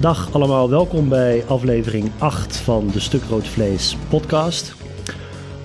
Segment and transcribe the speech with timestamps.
[0.00, 4.74] Dag allemaal, welkom bij aflevering 8 van de Stuk Rood Vlees podcast.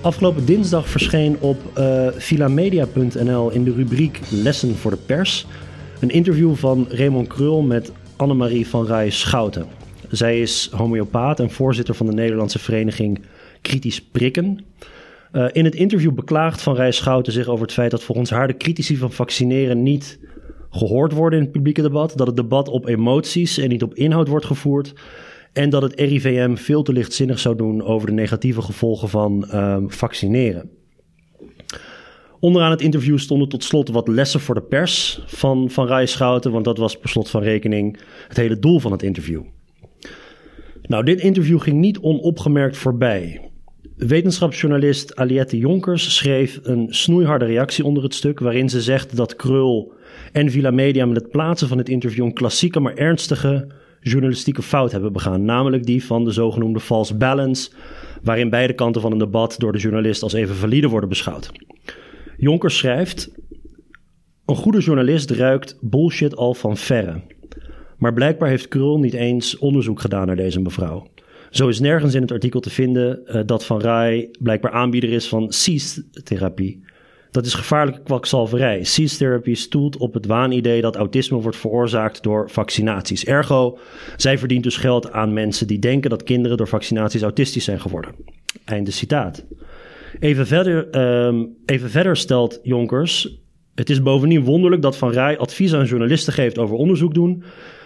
[0.00, 5.46] Afgelopen dinsdag verscheen op uh, filamedia.nl in de rubriek Lessen voor de pers
[6.00, 9.66] een interview van Raymond Krul met Annemarie van Rij Schouten.
[10.10, 13.20] Zij is homeopaat en voorzitter van de Nederlandse vereniging
[13.60, 14.64] Kritisch Prikken.
[15.32, 18.46] Uh, in het interview beklaagt Van Rij Schouten zich over het feit dat volgens haar
[18.46, 20.18] de critici van vaccineren niet
[20.74, 22.12] gehoord worden in het publieke debat.
[22.16, 24.92] Dat het debat op emoties en niet op inhoud wordt gevoerd.
[25.52, 29.76] En dat het RIVM veel te lichtzinnig zou doen over de negatieve gevolgen van uh,
[29.86, 30.70] vaccineren.
[32.40, 36.64] Onderaan het interview stonden tot slot wat lessen voor de pers van Van Rijschouten, want
[36.64, 39.42] dat was per slot van rekening het hele doel van het interview.
[40.82, 43.50] Nou, dit interview ging niet onopgemerkt voorbij.
[43.96, 49.92] Wetenschapsjournalist Aliette Jonkers schreef een snoeiharde reactie onder het stuk, waarin ze zegt dat Krul
[50.34, 53.66] en Villa Media met het plaatsen van het interview een klassieke maar ernstige
[54.00, 57.70] journalistieke fout hebben begaan, namelijk die van de zogenoemde false balance,
[58.22, 61.52] waarin beide kanten van een debat door de journalist als even valide worden beschouwd.
[62.36, 63.30] Jonkers schrijft:
[64.46, 67.20] Een goede journalist ruikt bullshit al van verre.
[67.98, 71.06] Maar blijkbaar heeft Krul niet eens onderzoek gedaan naar deze mevrouw.
[71.50, 75.28] Zo is nergens in het artikel te vinden uh, dat Van Rij blijkbaar aanbieder is
[75.28, 76.84] van CIS-therapie.
[77.34, 78.84] Dat is gevaarlijke kwakzalverij.
[78.84, 83.24] CIS-therapie stoelt op het waanidee dat autisme wordt veroorzaakt door vaccinaties.
[83.24, 83.78] Ergo,
[84.16, 88.14] zij verdient dus geld aan mensen die denken dat kinderen door vaccinaties autistisch zijn geworden.
[88.64, 89.44] Einde citaat.
[90.18, 93.38] Even verder, um, even verder stelt Jonkers.
[93.74, 97.42] Het is bovendien wonderlijk dat Van Rij advies aan journalisten geeft over onderzoek doen.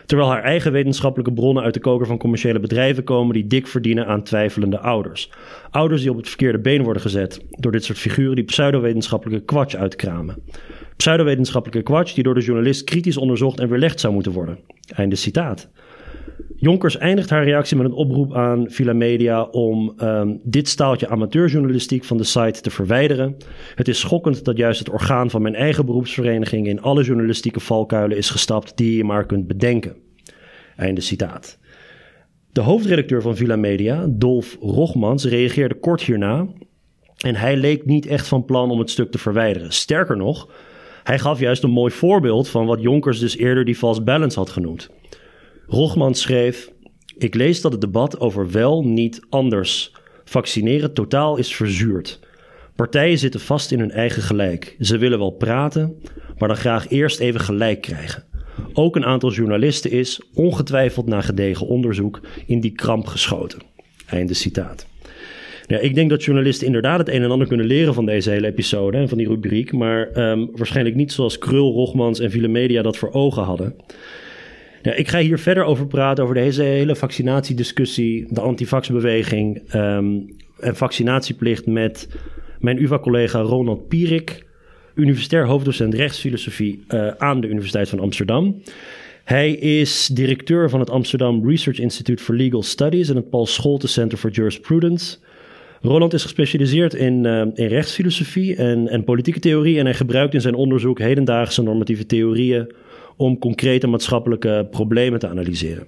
[0.09, 4.07] Terwijl haar eigen wetenschappelijke bronnen uit de koker van commerciële bedrijven komen die dik verdienen
[4.07, 5.31] aan twijfelende ouders.
[5.71, 9.77] Ouders die op het verkeerde been worden gezet door dit soort figuren die pseudowetenschappelijke kwatsch
[9.77, 10.43] uitkramen.
[10.97, 14.59] Pseudowetenschappelijke kwatsch die door de journalist kritisch onderzocht en weerlegd zou moeten worden.
[14.95, 15.69] Einde citaat.
[16.61, 22.05] Jonkers eindigt haar reactie met een oproep aan Villa Media om um, dit staaltje amateurjournalistiek
[22.05, 23.37] van de site te verwijderen.
[23.75, 28.17] Het is schokkend dat juist het orgaan van mijn eigen beroepsvereniging in alle journalistieke valkuilen
[28.17, 29.97] is gestapt die je maar kunt bedenken.
[30.77, 31.59] Einde citaat.
[32.53, 36.47] De hoofdredacteur van Villa Media, Dolf Rogmans, reageerde kort hierna
[37.19, 39.73] en hij leek niet echt van plan om het stuk te verwijderen.
[39.73, 40.49] Sterker nog,
[41.03, 44.51] hij gaf juist een mooi voorbeeld van wat Jonkers dus eerder die false balance had
[44.51, 44.91] genoemd.
[45.69, 46.71] Rogman schreef:
[47.19, 49.93] Ik lees dat het debat over wel, niet, anders.
[50.25, 52.21] Vaccineren totaal is verzuurd.
[52.77, 54.77] Partijen zitten vast in hun eigen gelijk.
[54.81, 56.03] Ze willen wel praten,
[56.39, 58.25] maar dan graag eerst even gelijk krijgen.
[58.73, 63.59] Ook een aantal journalisten is, ongetwijfeld na gedegen onderzoek, in die kramp geschoten.
[64.07, 64.87] Einde citaat.
[65.67, 68.97] Ik denk dat journalisten inderdaad het een en ander kunnen leren van deze hele episode
[68.97, 72.97] en van die rubriek, maar um, waarschijnlijk niet zoals Krul, Rogmans en Ville Media dat
[72.97, 73.77] voor ogen hadden.
[74.83, 81.67] Ik ga hier verder over praten, over deze hele vaccinatiediscussie, de antivaxbeweging um, en vaccinatieplicht
[81.67, 82.09] met
[82.59, 84.47] mijn UvA-collega Ronald Pierik,
[84.95, 88.63] universitair hoofddocent rechtsfilosofie uh, aan de Universiteit van Amsterdam.
[89.25, 93.89] Hij is directeur van het Amsterdam Research Institute for Legal Studies en het Paul Scholte
[93.89, 95.17] Center for Jurisprudence.
[95.81, 100.41] Roland is gespecialiseerd in, uh, in rechtsfilosofie en, en politieke theorie en hij gebruikt in
[100.41, 102.73] zijn onderzoek hedendaagse normatieve theorieën
[103.19, 105.87] om concrete maatschappelijke problemen te analyseren.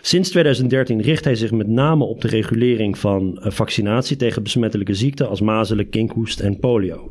[0.00, 4.94] Sinds 2013 richt hij zich met name op de regulering van eh, vaccinatie tegen besmettelijke
[4.94, 7.10] ziekten als mazelen, kinkhoest en polio.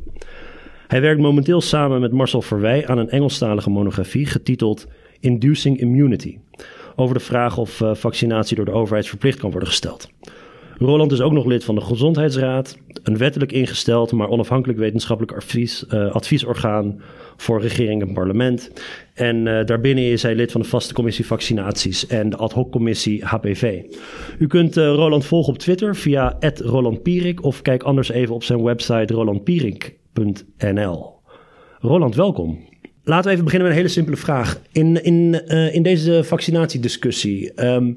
[0.88, 4.88] Hij werkt momenteel samen met Marcel Verwij aan een Engelstalige monografie getiteld
[5.20, 6.38] Inducing Immunity,
[6.96, 10.10] over de vraag of uh, vaccinatie door de overheid verplicht kan worden gesteld.
[10.80, 16.12] Roland is ook nog lid van de Gezondheidsraad, een wettelijk ingesteld, maar onafhankelijk wetenschappelijk uh,
[16.12, 17.02] adviesorgaan
[17.38, 18.72] voor regering en parlement.
[19.14, 22.72] En uh, daarbinnen is hij lid van de vaste commissie vaccinaties en de ad hoc
[22.72, 23.82] commissie HPV.
[24.40, 28.44] U kunt uh, Roland volgen op Twitter via Roland Pierik of kijk anders even op
[28.44, 31.14] zijn website rolandpierik.nl.
[31.80, 32.60] Roland, welkom.
[33.04, 34.62] Laten we even beginnen met een hele simpele vraag.
[34.72, 37.94] In, in, in deze vaccinatiediscussie, um,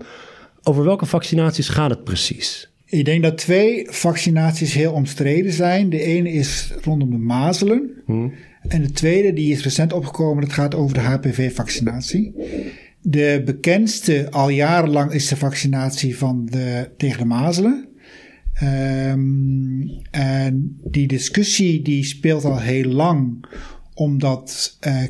[0.62, 2.71] over welke vaccinaties gaat het precies?
[2.92, 5.90] Ik denk dat twee vaccinaties heel omstreden zijn.
[5.90, 7.90] De ene is rondom de mazelen.
[8.06, 8.32] Hmm.
[8.68, 12.34] En de tweede, die is recent opgekomen, dat gaat over de HPV-vaccinatie.
[13.00, 17.88] De bekendste al jarenlang is de vaccinatie van de, tegen de mazelen.
[18.62, 23.44] Um, en die discussie die speelt al heel lang,
[23.94, 25.02] omdat uh,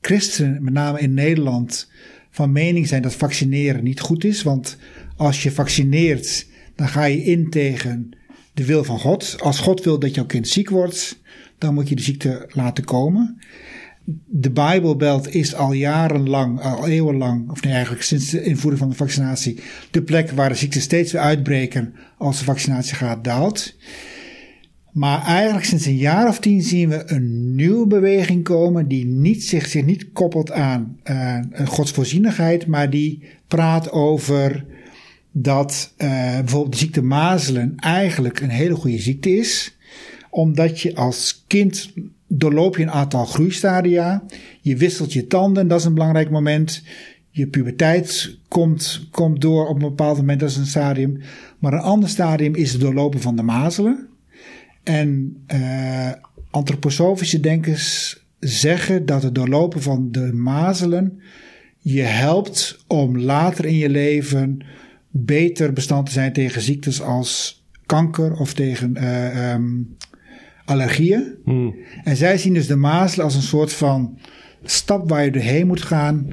[0.00, 1.90] christenen, met name in Nederland,
[2.30, 4.42] van mening zijn dat vaccineren niet goed is.
[4.42, 4.78] Want
[5.16, 6.46] als je vaccineert,
[6.78, 8.10] dan ga je in tegen
[8.54, 9.36] de wil van God.
[9.40, 11.20] Als God wil dat jouw kind ziek wordt,
[11.58, 13.38] dan moet je de ziekte laten komen.
[14.24, 18.96] de Bijbelbelt is al jarenlang, al eeuwenlang, of nee eigenlijk sinds de invoering van de
[18.96, 19.60] vaccinatie,
[19.90, 23.76] de plek waar de ziekten steeds weer uitbreken als de vaccinatiegraad daalt.
[24.92, 29.44] Maar eigenlijk sinds een jaar of tien zien we een nieuwe beweging komen die niet,
[29.44, 34.66] zich, niet koppelt aan uh, godsvoorzienigheid, maar die praat over
[35.42, 36.08] dat uh,
[36.38, 39.76] bijvoorbeeld de ziekte mazelen eigenlijk een hele goede ziekte is,
[40.30, 41.92] omdat je als kind
[42.26, 44.22] doorloop je een aantal groeistadia,
[44.60, 46.82] je wisselt je tanden, dat is een belangrijk moment.
[47.30, 51.20] Je puberteit komt, komt door op een bepaald moment, dat is een stadium.
[51.58, 54.08] Maar een ander stadium is het doorlopen van de mazelen.
[54.82, 56.10] En uh,
[56.50, 61.20] antroposofische denkers zeggen dat het doorlopen van de mazelen
[61.78, 64.58] je helpt om later in je leven
[65.24, 69.96] beter bestand te zijn tegen ziektes als kanker of tegen uh, um,
[70.64, 71.34] allergieën.
[71.44, 71.74] Hmm.
[72.04, 74.18] En zij zien dus de mazelen als een soort van
[74.62, 76.32] stap waar je doorheen moet gaan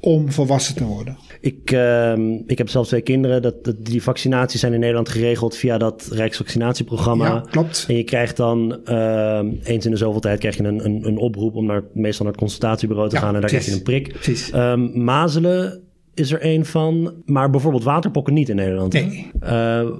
[0.00, 1.16] om volwassen te worden.
[1.40, 3.42] Ik, uh, ik heb zelf twee kinderen.
[3.42, 7.26] Dat, dat, die vaccinaties zijn in Nederland geregeld via dat Rijksvaccinatieprogramma.
[7.26, 7.84] Ja, klopt.
[7.88, 11.18] En je krijgt dan uh, eens in de zoveel tijd krijg je een, een, een
[11.18, 13.34] oproep om naar, meestal naar het consultatiebureau te gaan.
[13.34, 14.12] En daar krijg je een prik.
[14.12, 14.52] Precies.
[14.54, 15.83] Um, mazelen
[16.14, 18.92] is er een van, maar bijvoorbeeld waterpokken niet in Nederland.
[18.92, 19.30] Nee.
[19.42, 19.90] Uh,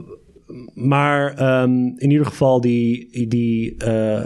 [0.74, 4.22] maar um, in ieder geval die, die uh,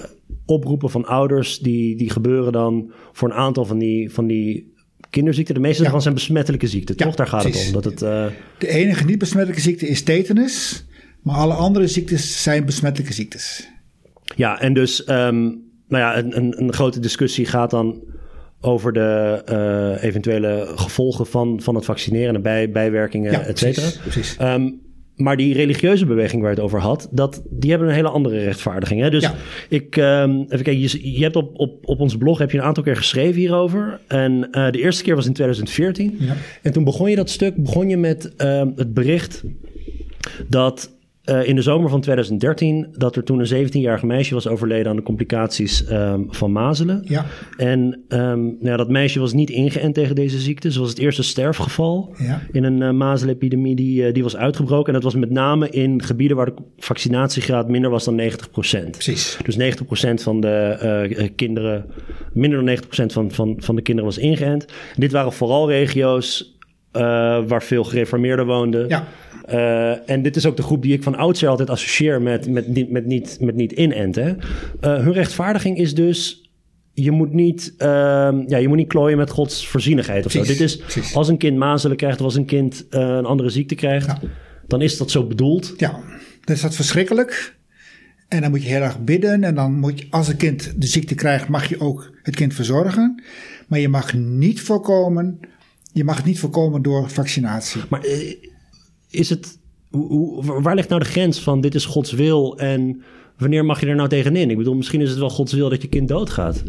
[0.46, 4.72] oproepen van ouders, die, die gebeuren dan voor een aantal van die, van die
[5.10, 5.54] kinderziekten.
[5.54, 5.82] De meeste ja.
[5.82, 7.14] daarvan zijn besmettelijke ziekten, ja, toch?
[7.14, 7.66] Daar gaat precies.
[7.66, 7.82] het om.
[7.82, 8.26] Dat het, uh...
[8.58, 10.86] De enige niet besmettelijke ziekte is tetanus,
[11.22, 13.68] maar alle andere ziektes zijn besmettelijke ziektes.
[14.36, 18.02] Ja, en dus um, nou ja, een, een, een grote discussie gaat dan
[18.60, 23.86] over de uh, eventuele gevolgen van, van het vaccineren en bij, bijwerkingen, ja, et cetera.
[23.86, 24.36] Precies, precies.
[24.40, 24.86] Um,
[25.18, 28.38] maar die religieuze beweging waar je het over had, dat, die hebben een hele andere
[28.44, 29.00] rechtvaardiging.
[29.00, 29.10] Hè?
[29.10, 29.34] Dus ja.
[29.68, 32.64] ik, um, even kijken, je, je hebt op, op, op ons blog heb je een
[32.64, 34.00] aantal keer geschreven hierover.
[34.06, 36.16] En uh, de eerste keer was in 2014.
[36.18, 36.34] Ja.
[36.62, 39.44] En toen begon je dat stuk, begon je met um, het bericht
[40.48, 40.97] dat
[41.28, 45.02] in de zomer van 2013 dat er toen een 17-jarig meisje was overleden aan de
[45.02, 47.02] complicaties um, van mazelen.
[47.04, 47.26] Ja.
[47.56, 50.72] En um, nou ja, dat meisje was niet ingeënt tegen deze ziekte.
[50.72, 52.42] Ze was het eerste sterfgeval ja.
[52.52, 54.86] in een uh, mazelepidemie die, uh, die was uitgebroken.
[54.86, 58.90] En dat was met name in gebieden waar de vaccinatiegraad minder was dan 90%.
[58.90, 59.38] Precies.
[59.44, 61.84] Dus 90% van de kinderen,
[62.32, 64.64] minder dan 90% van, van, van de kinderen was ingeënt.
[64.64, 66.57] En dit waren vooral regio's
[67.48, 68.88] waar veel gereformeerden woonden.
[68.88, 69.06] Ja.
[69.52, 72.74] Uh, en dit is ook de groep die ik van oudsher altijd associeer met, met,
[72.74, 74.38] met, met, niet, met niet inenten.
[74.80, 76.50] Uh, hun rechtvaardiging is dus.
[76.92, 77.86] Je moet, niet, uh,
[78.46, 80.52] ja, je moet niet klooien met Gods voorzienigheid of precies, zo.
[80.52, 81.14] Dit is, precies.
[81.14, 84.18] als een kind mazelen krijgt of als een kind een andere ziekte krijgt, ja.
[84.66, 85.74] dan is dat zo bedoeld.
[85.76, 85.90] Ja,
[86.44, 87.56] dan is dat verschrikkelijk.
[88.28, 89.44] En dan moet je heel erg bidden.
[89.44, 92.54] En dan moet je, als een kind de ziekte krijgt, mag je ook het kind
[92.54, 93.22] verzorgen.
[93.68, 95.40] Maar je mag niet voorkomen,
[95.98, 97.80] je mag het niet voorkomen door vaccinatie.
[97.88, 98.34] Maar uh,
[99.10, 99.58] is het.
[99.90, 103.02] Hoe, waar ligt nou de grens van dit is Gods wil en
[103.38, 104.50] wanneer mag je er nou tegenin?
[104.50, 106.62] Ik bedoel, misschien is het wel Gods wil dat je kind doodgaat.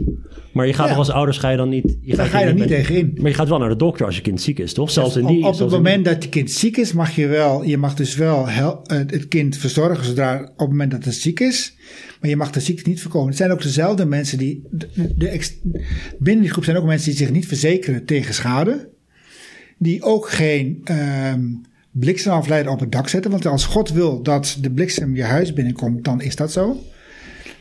[0.53, 0.89] Maar je gaat Ja.
[0.89, 1.97] toch als ouders ga je dan niet.
[2.01, 3.17] Je gaat ga je er niet tegenin.
[3.21, 4.91] Maar je gaat wel naar de dokter als je kind ziek is, toch?
[4.91, 5.45] Zelfs in die.
[5.45, 8.15] op, op het moment dat je kind ziek is, mag je wel, je mag dus
[8.15, 11.75] wel hel, uh, het kind verzorgen zodra op het moment dat het ziek is.
[12.21, 13.27] Maar je mag de ziekte niet voorkomen.
[13.27, 15.41] Het zijn ook dezelfde mensen die, de,
[16.19, 18.89] binnen die groep zijn ook mensen die zich niet verzekeren tegen schade.
[19.81, 20.83] Die ook geen
[21.31, 23.31] um, bliksemafleider op het dak zetten.
[23.31, 26.77] Want als God wil dat de bliksem je huis binnenkomt, dan is dat zo.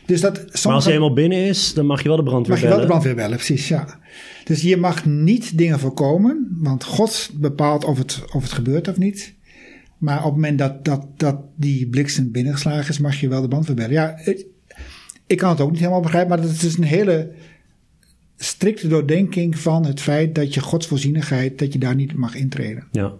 [0.07, 2.61] Dus dat Maar als hij eenmaal binnen is, dan mag je wel de brandweer mag
[2.61, 3.01] je wel de bellen.
[3.01, 3.99] brandweer bellen, precies, ja.
[4.45, 8.97] Dus je mag niet dingen voorkomen, want God bepaalt of het, of het gebeurt of
[8.97, 9.35] niet.
[9.99, 13.49] Maar op het moment dat, dat, dat die bliksem binnengeslagen is, mag je wel de
[13.49, 13.93] brandweer bellen.
[13.93, 14.47] Ja, ik,
[15.27, 17.31] ik kan het ook niet helemaal begrijpen, maar dat is dus een hele
[18.38, 22.87] strikte doordenking van het feit dat je Gods voorzienigheid, dat je daar niet mag intreden.
[22.92, 23.12] Ja.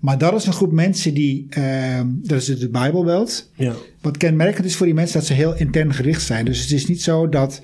[0.00, 3.50] Maar dat is een groep mensen die, uh, dat is de Bijbelbelt.
[3.54, 3.74] Ja.
[4.00, 6.44] Wat kenmerkend is voor die mensen dat ze heel intern gericht zijn.
[6.44, 7.62] Dus het is niet zo dat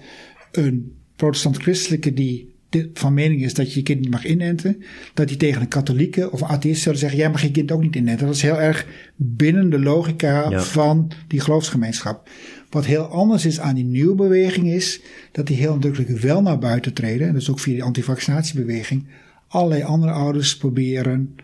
[0.52, 2.50] een protestant-christelijke die
[2.94, 4.82] van mening is dat je je kind niet mag inenten,
[5.14, 7.82] dat die tegen een katholieke of een atheïst zullen zeggen, jij mag je kind ook
[7.82, 8.26] niet inenten.
[8.26, 10.62] Dat is heel erg binnen de logica Ja.
[10.62, 12.28] van die geloofsgemeenschap.
[12.72, 15.00] Wat heel anders is aan die nieuwe beweging is
[15.32, 19.06] dat die heel nadrukkelijk wel naar buiten treden, en dus ook via die antivaccinatiebeweging,
[19.48, 21.36] allerlei andere ouders proberen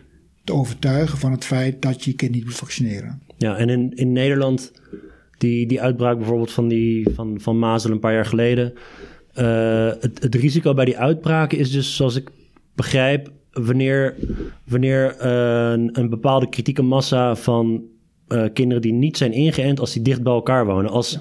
[0.43, 3.21] te overtuigen van het feit dat je je kind niet moet vaccineren.
[3.37, 4.71] Ja, en in, in Nederland,
[5.37, 8.73] die, die uitbraak bijvoorbeeld van, die, van, van mazelen een paar jaar geleden.
[9.35, 12.29] Uh, het, het risico bij die uitbraken is dus, zoals ik
[12.75, 14.15] begrijp, wanneer,
[14.63, 17.83] wanneer uh, een, een bepaalde kritieke massa van
[18.29, 20.91] uh, kinderen die niet zijn ingeënt, als die dicht bij elkaar wonen.
[20.91, 21.19] Als, Ja.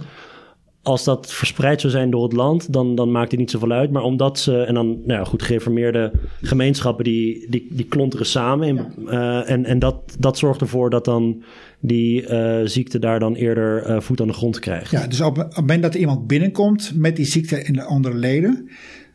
[0.83, 3.91] als dat verspreid zou zijn door het land, dan, dan maakt het niet zoveel uit.
[3.91, 6.13] Maar omdat ze, en dan, nou ja, goed, gereformeerde
[6.43, 8.69] gemeenschappen, die, die, die klonteren samen.
[8.69, 11.43] In, uh, en en dat, dat zorgt ervoor dat dan
[11.81, 14.91] die uh, ziekte daar dan eerder voet aan de grond krijgt.
[14.91, 17.83] Ja, dus op, op het moment dat er iemand binnenkomt met die ziekte in de
[17.83, 18.69] andere leden,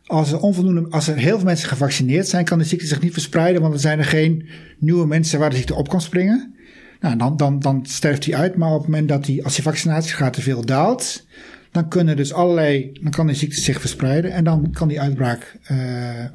[0.06, 3.12] als er, onvoldoende, als er heel veel mensen gevaccineerd zijn, kan de ziekte zich niet
[3.12, 4.46] verspreiden, want er zijn er geen
[4.78, 6.54] nieuwe mensen waar de ziekte op kan springen.
[7.00, 9.64] Nou, dan, dan, dan sterft hij uit, maar op het moment dat hij, als die
[9.64, 11.26] vaccinatiegraad te veel daalt,
[11.70, 15.58] dan kunnen dus allerlei, dan kan die ziekte zich verspreiden en dan kan die uitbraak
[15.70, 15.78] uh,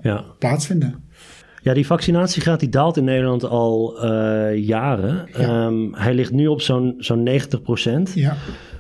[0.02, 0.26] ja.
[0.40, 1.04] plaatsvinden.
[1.62, 5.28] Ja, die vaccinatiegraad die daalt in Nederland al uh, jaren.
[5.38, 5.66] Ja.
[5.66, 8.12] Um, hij ligt nu op zo'n zo'n 90 procent.
[8.16, 8.36] Ja.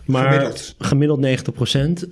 [0.05, 2.05] Maar gemiddeld, gemiddeld 90 procent.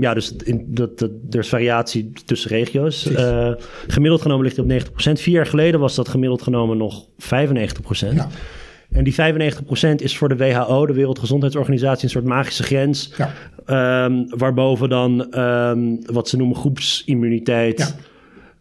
[0.00, 3.06] ja, dus in, dat, dat, er is variatie tussen regio's.
[3.06, 3.52] Uh,
[3.86, 5.20] gemiddeld genomen ligt hij op 90 procent.
[5.20, 8.14] Vier jaar geleden was dat gemiddeld genomen nog 95 procent.
[8.16, 8.28] Ja.
[8.90, 9.16] En die 95%
[9.96, 13.12] is voor de WHO, de Wereldgezondheidsorganisatie, een soort magische grens.
[13.16, 14.04] Ja.
[14.04, 17.78] Um, waarboven dan um, wat ze noemen groepsimmuniteit.
[17.78, 18.06] Ja.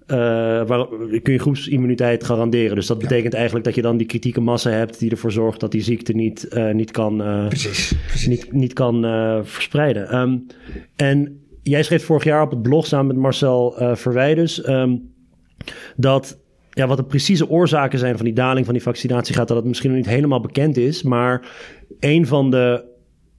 [0.10, 0.88] Uh, waar,
[1.22, 2.76] kun je groepsimmuniteit garanderen.
[2.76, 5.72] Dus dat betekent eigenlijk dat je dan die kritieke massa hebt die ervoor zorgt dat
[5.72, 8.28] die ziekte niet, uh, niet kan, uh, precies, precies.
[8.28, 9.02] Niet, niet kan
[9.44, 10.16] verspreiden.
[10.16, 10.46] Um,
[10.96, 14.62] en jij schreef vorig jaar op het blog samen met Marcel Verwijders
[15.96, 16.38] dat
[16.78, 19.66] ja, wat de precieze oorzaken zijn van die daling van die vaccinatie gaat, dat het
[19.66, 21.04] misschien nog niet helemaal bekend is.
[21.04, 21.52] Maar
[22.00, 22.84] een van de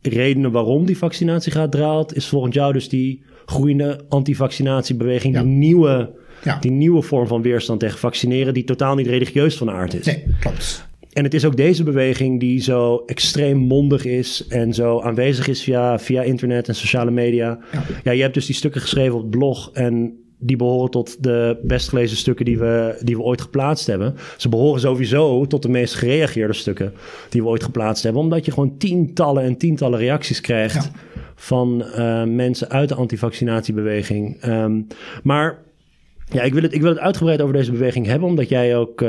[0.00, 5.42] redenen waarom die vaccinatie gaat draalt, is volgens jou dus die groeiende antivaccinatiebeweging, ja.
[5.42, 6.16] die nieuwe.
[6.44, 6.58] Ja.
[6.60, 10.06] Die nieuwe vorm van weerstand tegen vaccineren, die totaal niet religieus van aard is.
[10.06, 10.88] Nee, klopt.
[11.12, 15.62] En het is ook deze beweging die zo extreem mondig is en zo aanwezig is
[15.62, 17.58] via, via internet en sociale media.
[17.72, 17.82] Ja.
[18.04, 19.70] ja, je hebt dus die stukken geschreven op het blog.
[19.72, 24.14] En die behoren tot de best gelezen stukken die we, die we ooit geplaatst hebben.
[24.36, 26.92] Ze behoren sowieso tot de meest gereageerde stukken
[27.28, 28.22] die we ooit geplaatst hebben.
[28.22, 30.90] Omdat je gewoon tientallen en tientallen reacties krijgt ja.
[31.34, 34.44] van uh, mensen uit de antivaccinatiebeweging.
[34.44, 34.86] Um,
[35.22, 35.58] maar
[36.32, 39.00] ja, ik wil, het, ik wil het uitgebreid over deze beweging hebben, omdat jij ook,
[39.00, 39.08] uh,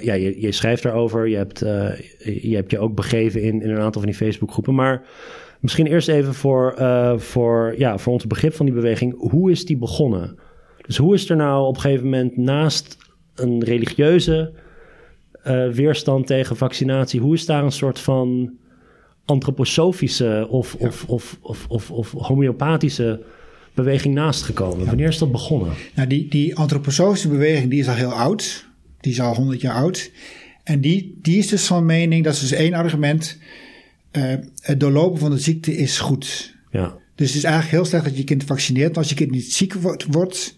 [0.00, 1.28] ja, je, je schrijft daarover.
[1.28, 1.98] Je hebt, uh,
[2.42, 4.74] je hebt je ook begeven in, in een aantal van die Facebookgroepen.
[4.74, 5.02] Maar
[5.60, 6.74] misschien eerst even voor,
[7.16, 9.14] voor, ja, voor ons begrip van die beweging.
[9.30, 10.38] Hoe is die begonnen?
[10.86, 12.96] Dus hoe is er nou op een gegeven moment naast
[13.34, 14.52] een religieuze
[15.46, 18.52] uh, weerstand tegen vaccinatie, hoe is daar een soort van
[19.24, 20.86] antroposofische of, ja.
[20.86, 23.22] of, of, of, of, of homeopathische
[23.74, 24.78] beweging naast gekomen?
[24.78, 24.86] Ja.
[24.86, 25.72] Wanneer is dat begonnen?
[25.94, 28.66] Nou, die, die antroposofische beweging die is al heel oud.
[29.00, 30.10] Die is al 100 jaar oud.
[30.64, 33.38] En die, die is dus van mening, dat is dus één argument.
[34.12, 36.54] Uh, het doorlopen van de ziekte is goed.
[36.70, 36.98] Ja.
[37.14, 38.96] Dus het is eigenlijk heel slecht dat je kind vaccineert.
[38.96, 39.74] Als je kind niet ziek
[40.08, 40.55] wordt,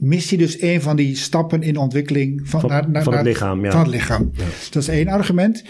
[0.00, 3.14] mist hij dus een van die stappen in de ontwikkeling van, van, naar, naar, van
[3.14, 3.64] het lichaam.
[3.64, 3.70] Ja.
[3.70, 4.30] Van het lichaam.
[4.32, 4.44] Ja.
[4.70, 5.64] Dat is één argument.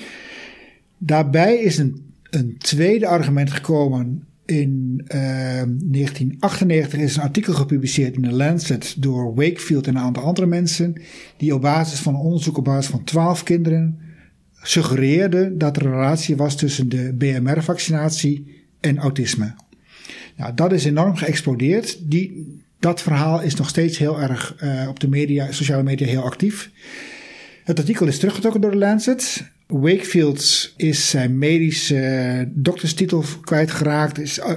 [0.98, 4.24] Daarbij is een, een tweede argument gekomen.
[4.44, 10.22] In uh, 1998 is een artikel gepubliceerd in de Lancet door Wakefield en een aantal
[10.22, 11.00] andere mensen.
[11.36, 13.98] Die op basis van een onderzoek op basis van 12 kinderen
[14.62, 19.54] suggereerden dat er een relatie was tussen de BMR-vaccinatie en autisme.
[20.36, 22.10] Nou, dat is enorm geëxplodeerd.
[22.10, 26.22] Die, dat verhaal is nog steeds heel erg uh, op de media, sociale media heel
[26.22, 26.70] actief.
[27.64, 29.50] Het artikel is teruggetrokken door de Lancet.
[29.66, 34.18] Wakefield is zijn medische dokterstitel kwijtgeraakt.
[34.18, 34.52] Is, uh,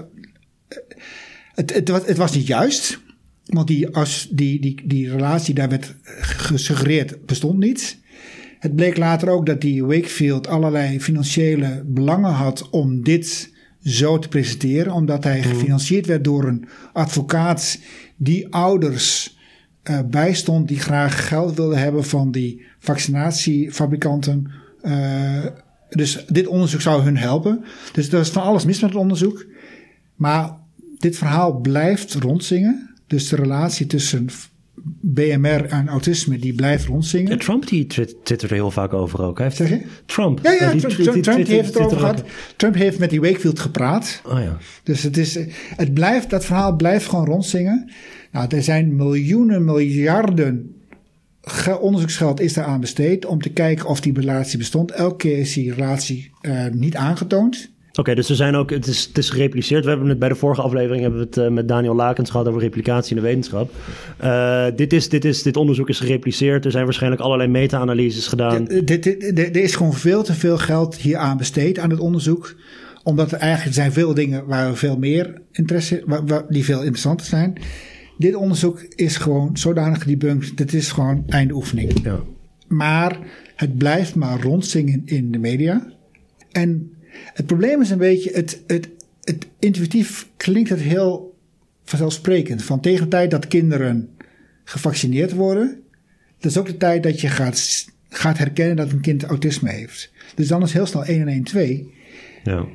[1.56, 3.02] het, het, het, was niet juist.
[3.46, 7.98] Want die, als die, die, die relatie daar werd gesuggereerd bestond niet.
[8.60, 13.52] Het bleek later ook dat die Wakefield allerlei financiële belangen had om dit
[13.84, 17.80] zo te presenteren, omdat hij gefinancierd werd door een advocaat
[18.24, 19.38] die ouders
[19.84, 24.52] uh, bijstond die graag geld wilden hebben van die vaccinatiefabrikanten.
[24.82, 25.46] Uh,
[25.90, 27.64] dus dit onderzoek zou hun helpen.
[27.94, 29.46] Dus er is van alles mis met het onderzoek.
[30.16, 30.58] Maar
[30.98, 32.94] dit verhaal blijft rondzingen.
[33.08, 34.30] Dus de relatie tussen
[35.02, 37.32] BMR en autisme, die blijft rondzingen.
[37.32, 39.38] Ja, Trump die twittert er heel vaak over ook.
[39.38, 39.82] Hij heeft, zeg je?
[40.06, 40.40] Trump.
[40.44, 42.24] Ja, ja, Trump, Trump, Trump heeft het erover gehad.
[42.56, 44.22] Trump heeft met die Wakefield gepraat.
[44.26, 44.58] Oh ja.
[44.84, 45.40] Dus het, is,
[45.76, 47.92] het blijft, dat verhaal blijft gewoon rondzingen.
[48.32, 50.76] Nou, er zijn miljoenen, miljarden
[51.80, 54.92] onderzoeksgeld is aan besteed om te kijken of die relatie bestond.
[54.92, 57.72] Elke keer is die relatie uh, niet aangetoond.
[57.94, 59.84] Oké, okay, dus er zijn ook, het is, het is gerepliceerd.
[59.84, 62.48] We hebben het bij de vorige aflevering hebben we het uh, met Daniel Lakens gehad
[62.48, 63.72] over replicatie in de wetenschap.
[64.24, 66.66] Uh, dit, is, dit, is, dit onderzoek is gerepliceerd.
[66.66, 68.68] Er zijn waarschijnlijk allerlei meta-analyses gedaan.
[68.68, 72.56] Er is gewoon veel te veel geld hier aan besteed aan het onderzoek
[73.04, 76.80] omdat er eigenlijk zijn veel dingen waar we veel meer interesse, waar, waar, die veel
[76.80, 77.54] interessanter zijn.
[78.18, 80.58] Dit onderzoek is gewoon zodanig gedebunked.
[80.58, 82.04] Dit is gewoon einde oefening.
[82.04, 82.20] Ja.
[82.68, 83.20] Maar
[83.56, 85.94] het blijft maar rondzingen in de media.
[86.52, 86.93] En
[87.34, 88.90] het probleem is een beetje, het, het,
[89.24, 91.38] het, intuïtief klinkt het heel
[91.84, 92.64] vanzelfsprekend.
[92.64, 94.10] Van tegen de tijd dat kinderen
[94.64, 95.82] gevaccineerd worden,
[96.40, 100.12] dat is ook de tijd dat je gaat, gaat herkennen dat een kind autisme heeft.
[100.36, 101.94] Dus dan is heel snel 1 en 1 2.
[102.44, 102.66] Ja.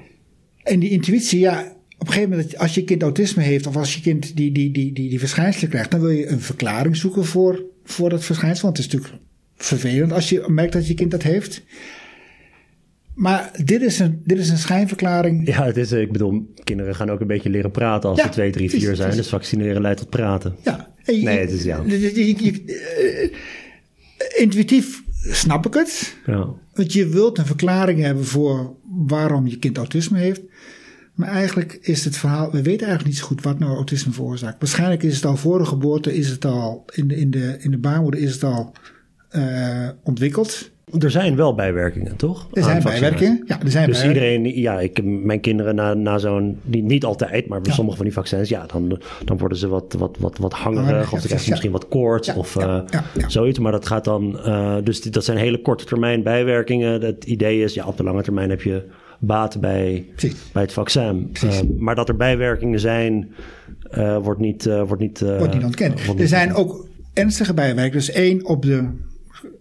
[0.63, 3.95] En die intuïtie, ja, op een gegeven moment, als je kind autisme heeft of als
[3.95, 7.25] je kind die, die, die, die, die verschijnselen krijgt, dan wil je een verklaring zoeken
[7.25, 8.65] voor, voor dat verschijnsel.
[8.65, 9.23] Want het is natuurlijk
[9.57, 11.63] vervelend als je merkt dat je kind dat heeft.
[13.19, 15.47] Maar dit is een, dit is een schijnverklaring.
[15.47, 18.31] Ja, het is, ik bedoel, kinderen gaan ook een beetje leren praten als Ja, ze
[18.31, 19.17] 2, 3, 4 zijn.
[19.17, 20.55] Dus vaccineren leidt tot praten.
[20.65, 20.95] Ja.
[21.05, 21.83] Je- Nee, het is ja.
[21.87, 23.31] je- je- je-
[24.19, 26.17] eh, intuïtief snap ik het.
[26.27, 26.47] Ja.
[26.75, 30.41] Want je wilt een verklaring hebben voor waarom je kind autisme heeft.
[31.15, 34.59] Maar eigenlijk is het verhaal, we weten eigenlijk niet zo goed wat nou autisme veroorzaakt.
[34.59, 37.71] Waarschijnlijk is het al voor de geboorte, is het al in de, in de, in
[37.71, 38.73] de baarmoeder is het al
[39.29, 40.71] eh, ontwikkeld.
[40.99, 42.49] Er zijn wel bijwerkingen, toch?
[42.53, 43.43] Er zijn bijwerkingen.
[43.47, 44.47] Ja, er zijn Dus bijwerkingen.
[44.47, 47.75] iedereen, ja, ik, mijn kinderen na, na zo'n, niet, niet altijd, maar bij Ja.
[47.77, 51.19] sommige van die vaccins, ja, dan, dan worden ze wat, wat, wat, wat hangerig, of
[51.19, 51.51] krijgen ze ja.
[51.51, 52.85] misschien wat koorts, of ja.
[53.27, 53.59] zoiets.
[53.59, 57.01] Maar dat gaat dan, eh, dus die- dat zijn hele korte termijn bijwerkingen.
[57.01, 58.83] Het idee is, ja, op de lange termijn heb je
[59.21, 60.51] baat bij, Precies.
[60.53, 61.31] bij het vaccin.
[61.43, 63.33] Eh, maar dat er bijwerkingen zijn,
[63.91, 66.05] eh, wordt niet, wordt niet, wordt niet ontkend.
[66.07, 66.69] wordt Er zijn ontkend.
[66.81, 67.93] ook ernstige bijwerkingen.
[67.99, 68.89] Dus één op de,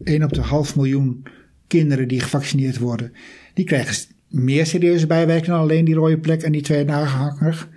[0.03, 1.23] één op de half miljoen
[1.67, 3.11] kinderen die gevaccineerd worden,
[3.53, 7.67] die krijgen meer serieuze bijwerkingen dan alleen die rode plek en die twee nagehanger.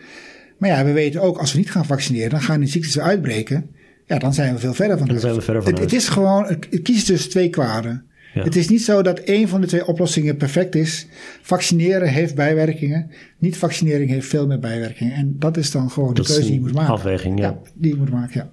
[0.58, 3.04] Maar ja, we weten ook, als we niet gaan vaccineren, dan gaan die ziektes weer
[3.04, 3.70] uitbreken.
[4.06, 5.22] Ja, dan zijn we veel verder van Dan huis.
[5.22, 8.04] zijn we verder van het, het is gewoon, het, kiest tussen twee kwaden.
[8.34, 8.42] Ja.
[8.42, 11.06] Het is niet zo dat één van de twee oplossingen perfect is.
[11.42, 13.10] Vaccineren heeft bijwerkingen.
[13.38, 15.12] Niet vaccinering heeft veel meer bijwerkingen.
[15.14, 16.92] En dat is dan gewoon Dat de keuze die je moet maken.
[16.92, 17.58] afweging, ja.
[17.74, 18.50] die je moet maken,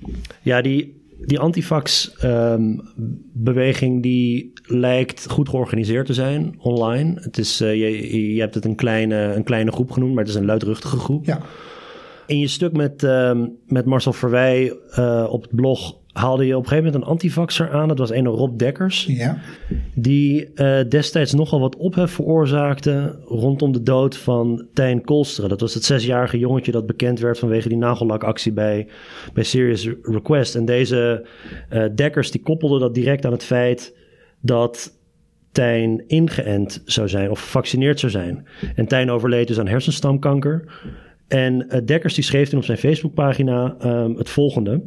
[0.00, 0.10] ja.
[0.42, 7.20] Ja, die, die antifax-beweging die lijkt goed georganiseerd te zijn online.
[7.20, 10.32] Het is, eh, je, je hebt het een kleine, een kleine groep genoemd, maar het
[10.32, 11.24] is een luidruchtige groep.
[11.24, 11.40] Ja,
[12.26, 16.62] In je stuk met, ehm, met Marcel Verwij eh, op het blog haalde je op
[16.62, 17.88] een gegeven moment een antifaxer aan.
[17.88, 19.04] Dat was een Rob Dekkers.
[19.04, 19.38] ja,
[19.94, 25.48] Die eh, destijds nogal wat ophef veroorzaakte rondom de dood van Tijn Kolsteren.
[25.50, 28.86] Dat was het zesjarige jongetje dat bekend werd vanwege die nagellakactie bij,
[29.32, 30.54] bij Serious Request.
[30.54, 31.26] En deze
[31.68, 33.96] eh, Dekkers die koppelde dat direct aan het feit
[34.40, 34.94] dat
[35.52, 38.46] Tijn ingeënt zou zijn of gevaccineerd zou zijn.
[38.74, 40.64] En Tijn overleed dus aan hersenstamkanker.
[41.28, 44.82] En eh, Dekkers die schreef toen op zijn Facebookpagina ehm, het volgende.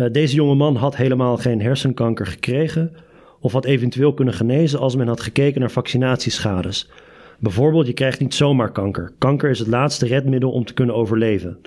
[0.00, 2.92] Eh, deze jonge man had helemaal geen hersenkanker gekregen
[3.40, 6.90] of had eventueel kunnen genezen als men had gekeken naar vaccinatieschades.
[7.38, 9.12] Bijvoorbeeld, je krijgt niet zomaar kanker.
[9.18, 11.58] Kanker is het laatste redmiddel om te kunnen overleven.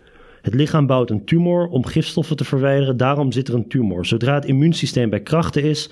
[0.43, 4.06] Het lichaam bouwt een tumor om gifstoffen te verwijderen, daarom zit er een tumor.
[4.06, 5.89] Zodra het immuunsysteem bij krachten is,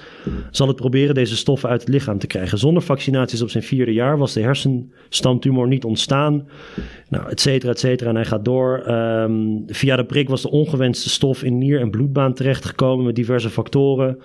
[0.49, 2.57] zal het proberen deze stoffen uit het lichaam te krijgen.
[2.57, 6.47] Zonder vaccinaties op zijn vierde jaar was de hersenstamtumor niet ontstaan.
[7.09, 8.09] Nou, et cetera, et cetera.
[8.09, 8.79] En hij gaat door.
[8.79, 9.33] Ehm,
[9.67, 14.17] via de prik was de ongewenste stof in nier- en bloedbaan terechtgekomen met diverse factoren.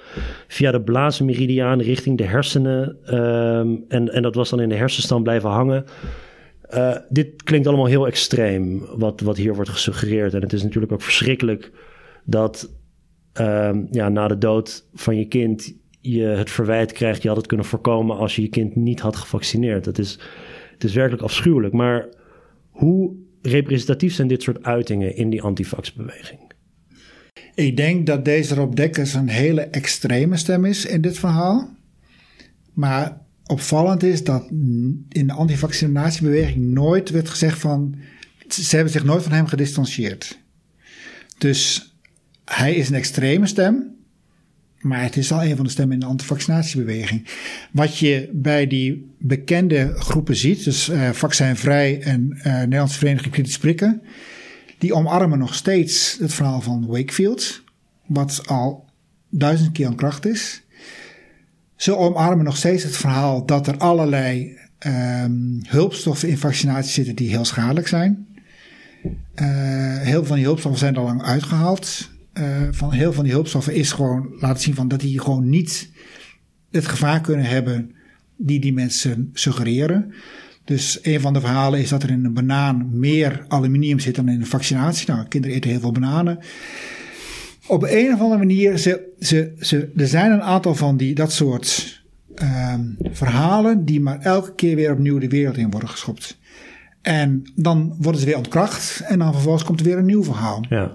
[0.48, 2.96] Via de blaasmeridiaan richting de hersenen.
[3.04, 5.84] ehm, en, en dat was dan in de hersenstam blijven hangen.
[6.68, 10.34] Eh, dit klinkt allemaal heel extreem, wat, wat hier wordt gesuggereerd.
[10.34, 11.72] En het is natuurlijk ook verschrikkelijk
[12.24, 12.70] dat
[13.32, 17.22] ehm, ja, na de dood van je kind je het verwijt krijgt.
[17.22, 19.84] Je had het kunnen voorkomen als je je kind niet had gevaccineerd.
[19.84, 20.18] Het is,
[20.72, 21.74] het is werkelijk afschuwelijk.
[21.74, 22.08] Maar
[22.70, 26.40] hoe representatief zijn dit soort uitingen in die antifaxbeweging?
[27.54, 31.68] Ik denk dat deze Rob Dekkers een hele extreme stem is in dit verhaal.
[32.72, 34.46] Maar opvallend is dat
[35.08, 37.94] in de antivaccinatiebeweging nooit werd gezegd van...
[38.48, 40.38] Ze hebben zich nooit van hem gedistanceerd.
[41.38, 41.94] Dus
[42.44, 43.94] hij is een extreme stem.
[44.80, 47.26] Maar het is al een van de stemmen in de antivaccinatiebeweging.
[47.72, 53.58] Wat je bij die bekende groepen ziet, dus uh, Vaccinvrij en uh, Nederlandse Vereniging Kritisch
[53.58, 54.02] Prikken,
[54.78, 57.62] die omarmen nog steeds het verhaal van Wakefield,
[58.06, 58.84] wat al
[59.30, 60.62] duizend keer aan kracht is.
[61.76, 67.28] Ze omarmen nog steeds het verhaal dat er allerlei um, hulpstoffen in vaccinatie zitten die
[67.28, 68.26] heel schadelijk zijn.
[69.04, 72.10] Uh, heel veel van die hulpstoffen zijn al lang uitgehaald.
[72.34, 75.48] Uh, van heel veel van die hulpstoffen is gewoon laten zien van dat die gewoon
[75.48, 75.90] niet
[76.70, 77.94] het gevaar kunnen hebben
[78.36, 80.12] die die mensen suggereren.
[80.64, 84.28] Dus een van de verhalen is dat er in een banaan meer aluminium zit dan
[84.28, 85.10] in een vaccinatie.
[85.10, 86.38] Nou, kinderen eten heel veel bananen.
[87.68, 91.32] Op een of andere manier, ze, ze, ze, er zijn een aantal van die, dat
[91.32, 92.02] soort
[92.42, 96.38] um, verhalen die maar elke keer weer opnieuw de wereld in worden geschopt.
[97.02, 100.64] En dan worden ze weer ontkracht en dan vervolgens komt er weer een nieuw verhaal.
[100.68, 100.92] Ja.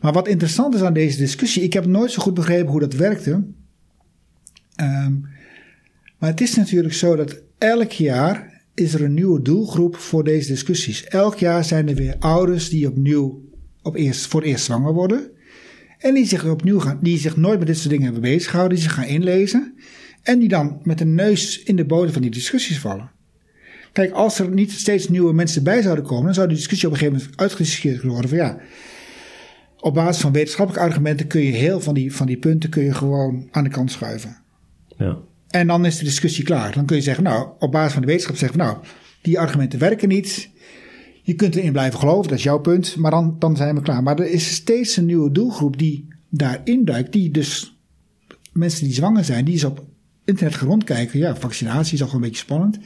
[0.00, 2.94] Maar wat interessant is aan deze discussie, ik heb nooit zo goed begrepen hoe dat
[2.94, 3.30] werkte.
[4.80, 5.28] Um,
[6.18, 10.48] maar het is natuurlijk zo dat elk jaar is er een nieuwe doelgroep voor deze
[10.48, 11.04] discussies.
[11.04, 13.42] Elk jaar zijn er weer ouders die opnieuw
[13.82, 15.30] op eerst, voor eerst zwanger worden.
[16.02, 18.76] En die zich opnieuw gaan, die zich nooit met dit soort dingen hebben bezig gehouden,
[18.76, 19.74] die zich gaan inlezen.
[20.22, 23.10] En die dan met een neus in de bodem van die discussies vallen.
[23.92, 26.94] Kijk, als er niet steeds nieuwe mensen bij zouden komen, dan zou die discussie op
[26.94, 28.58] een gegeven moment uitgediscussieerd worden van ja.
[29.80, 32.94] Op basis van wetenschappelijke argumenten kun je heel van die, van die punten kun je
[32.94, 34.36] gewoon aan de kant schuiven.
[34.96, 35.18] Ja.
[35.48, 36.74] En dan is de discussie klaar.
[36.74, 38.76] Dan kun je zeggen, nou, op basis van de wetenschap zeggen, nou,
[39.22, 40.50] die argumenten werken niet.
[41.24, 44.02] Je kunt erin blijven geloven, dat is jouw punt, maar dan, dan zijn we klaar.
[44.02, 47.76] Maar er is steeds een nieuwe doelgroep die daarin duikt, die dus
[48.52, 49.84] mensen die zwanger zijn, die eens op
[50.24, 51.18] internet gaan rondkijken.
[51.18, 52.78] Ja, vaccinatie is al een beetje spannend.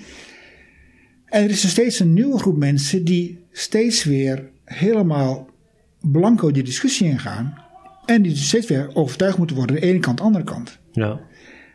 [1.25, 5.49] En er is er steeds een nieuwe groep mensen die steeds weer helemaal
[6.01, 7.55] blanco die discussie ingaan.
[8.05, 10.79] En die dus steeds weer overtuigd moeten worden, de ene kant, de andere kant.
[10.92, 11.20] Ja.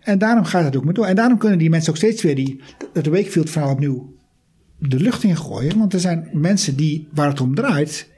[0.01, 1.05] En daarom gaat het ook maar door.
[1.05, 2.61] En daarom kunnen die mensen ook steeds weer die,
[2.93, 4.13] het Wakefield verhaal opnieuw
[4.81, 5.77] de lucht in gooien.
[5.77, 8.09] Want er zijn mensen die, waar het om draait,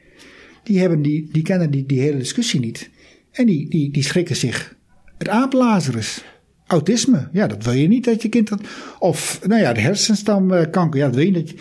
[0.63, 2.89] die, hebben die, die kennen die, die hele discussie niet.
[3.31, 4.75] En die, die, die schrikken zich.
[5.17, 6.23] Het aaplazerus.
[6.67, 8.61] Autisme, ja, dat wil je niet dat je kind dat.
[8.99, 11.53] Of, nou ja, de hersenstamkanker, ja, dat wil je niet.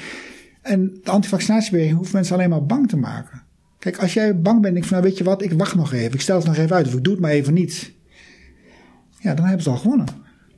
[0.63, 3.43] En de antivaccinatiebeweging hoeft mensen alleen maar bang te maken.
[3.79, 5.93] Kijk, als jij bang bent, denk ik van, nou weet je wat, ik wacht nog
[5.93, 6.13] even.
[6.13, 7.93] Ik stel het nog even uit, of ik doe het maar even niet.
[9.21, 10.07] Ja, dan hebben ze al gewonnen.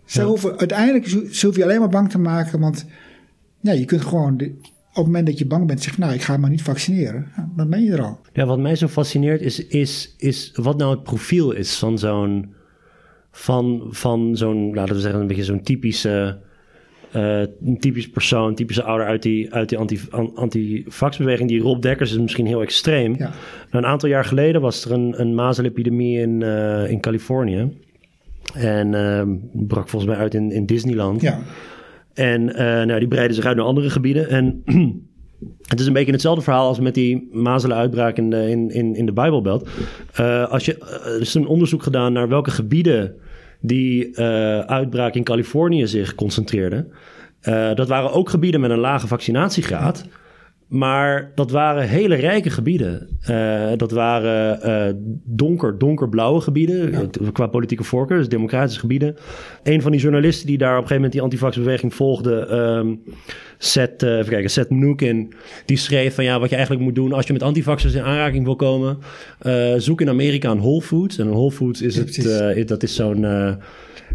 [0.04, 0.26] Ze Ja.
[0.26, 2.86] hoeven, uiteindelijk ze hoef je alleen maar bang te maken, want
[3.64, 4.54] ja, je kunt gewoon, de-
[4.88, 7.26] op het moment dat je bang bent, zeggen, nou, ik ga maar niet vaccineren.
[7.56, 8.18] Dan ben je er al.
[8.32, 12.54] Ja, wat mij zo fascineert is, is, is wat nou het profiel is van zo'n,
[13.30, 16.38] van, van zo'n, laten we zeggen, een beetje zo'n typische,
[17.12, 21.48] eh, een typisch persoon, typische ouder uit die, uit die anti, an- anti-vaxbeweging.
[21.48, 23.12] Die Rob Dekkers is misschien heel extreem.
[23.18, 23.28] Ja.
[23.70, 27.78] Nou, een aantal jaar geleden was er een, een mazelepidemie in, eh, in Californië.
[28.54, 31.20] En ehm, brak volgens mij uit in, in Disneyland.
[31.20, 31.38] Ja,
[32.14, 34.28] En eh, nou, die breiden zich uit naar andere gebieden.
[34.28, 34.62] En
[35.72, 39.12] het is een beetje hetzelfde verhaal als met die mazelenuitbraak in de, in, in, de
[39.12, 39.68] Bijbelbelt.
[40.12, 43.14] Eh, als je, eh, er is een onderzoek gedaan naar welke gebieden
[43.60, 44.18] die
[44.66, 46.86] uitbraak in Californië zich concentreerde.
[47.74, 50.04] Dat waren ook gebieden met een lage vaccinatiegraad.
[50.68, 53.08] Maar dat waren hele rijke gebieden.
[53.20, 57.10] Eh, dat waren eh, donker, donkerblauwe gebieden.
[57.32, 59.16] Qua politieke voorkeur, dus democratische gebieden.
[59.62, 62.94] Een van die journalisten die daar op een gegeven moment die antivaxbeweging volgde, ehm
[63.58, 65.32] Seth, eh, even kijken, Seth Mnuchin,
[65.66, 68.44] die schreef van ja, wat je eigenlijk moet doen als je met antivaxers in aanraking
[68.44, 68.98] wil komen,
[69.76, 71.18] zoek in Amerika een Whole Foods.
[71.18, 73.26] En een Whole Foods is Ja, het, dat is zo'n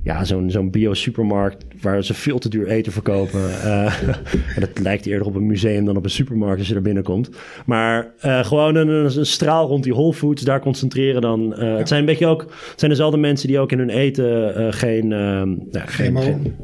[0.04, 3.40] ja, zo'n zo'n bio-supermarkt waar ze veel te duur eten verkopen.
[4.56, 7.30] En dat lijkt eerder op een museum dan op een supermarkt als je er binnenkomt.
[7.66, 8.88] Maar eh, gewoon een,
[9.18, 11.54] een straal rond die Whole Foods, daar concentreren dan.
[11.56, 14.74] eh, Het zijn een beetje ook, het zijn dezelfde mensen die ook in hun eten
[14.74, 16.56] geen, nou, geen, geen-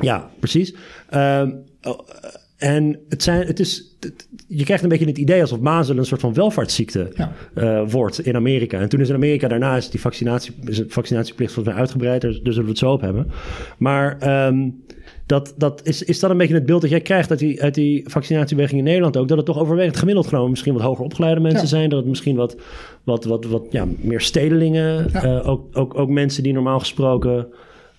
[0.00, 0.74] ja, precies.
[2.56, 6.06] En het zijn, het is, het- je krijgt een beetje het idee alsof mazelen een
[6.06, 7.32] soort van welvaartsziekte Ja.
[7.54, 8.80] eh, wordt in Amerika.
[8.80, 12.20] En toen is in Amerika daarna is die vaccinatie, is vaccinatieplicht volgens mij uitgebreid.
[12.20, 13.30] Daar, daar zullen we het zo op hebben.
[13.78, 14.68] Maar ehm,
[15.26, 17.74] dat, dat is, is dat een beetje het beeld dat jij krijgt uit die, uit
[17.74, 19.28] die vaccinatiebeweging in Nederland ook?
[19.28, 21.66] Dat het toch overwegend gemiddeld genomen misschien wat hoger opgeleide mensen Ja.
[21.68, 21.88] zijn.
[21.88, 22.56] Dat het misschien wat,
[23.04, 25.08] wat, wat, wat ja, meer stedelingen.
[25.12, 25.22] Ja.
[25.22, 27.46] eh, ook, ook, ook mensen die normaal gesproken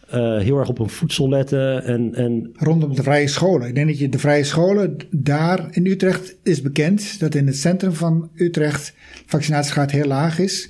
[0.09, 1.83] eh, heel erg op hun voedsel letten.
[1.83, 3.67] En, en rondom de vrije scholen.
[3.67, 7.57] Ik denk dat je de vrije scholen daar in Utrecht is bekend dat in het
[7.57, 8.93] centrum van Utrecht
[9.25, 10.69] vaccinatiegraad heel laag is.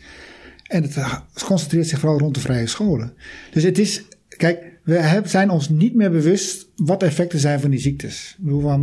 [0.64, 3.14] En het concentreert zich vooral rond de vrije scholen.
[3.52, 7.70] Dus het is, kijk, we zijn ons niet meer bewust wat de effecten zijn van
[7.70, 8.38] die ziektes.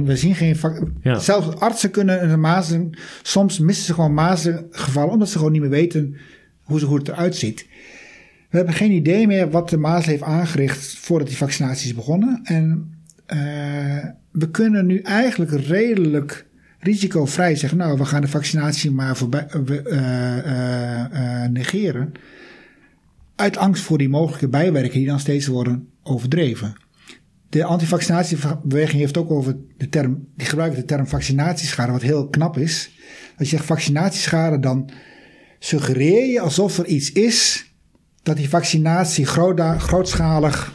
[0.05, 0.57] We zien geen.
[1.03, 1.19] Ja.
[1.19, 2.99] Zelfs artsen kunnen een mazelen.
[3.23, 6.17] Soms missen ze gewoon mazelengevallen omdat ze gewoon niet meer weten
[6.63, 7.67] hoe, ze, hoe het eruit ziet.
[8.53, 12.41] We hebben geen idee meer wat de mazel heeft aangericht voordat die vaccinatie is begonnen.
[12.45, 12.95] En
[13.27, 16.47] eh, we kunnen nu eigenlijk redelijk
[16.79, 22.13] risicovrij zeggen: Nou, we gaan de vaccinatie maar voorbij, eh, eh, negeren.
[23.37, 26.73] Uit angst voor die mogelijke bijwerkingen die dan steeds worden overdreven.
[27.49, 32.59] De antivaccinatiebeweging heeft ook over de term, die gebruikt de term vaccinatieschade, wat heel knap
[32.59, 32.91] is.
[33.39, 34.91] Als je zegt vaccinatieschade, dan
[35.59, 37.71] suggereer je alsof er iets is
[38.23, 39.27] dat die vaccinatie
[39.79, 40.73] grootschalig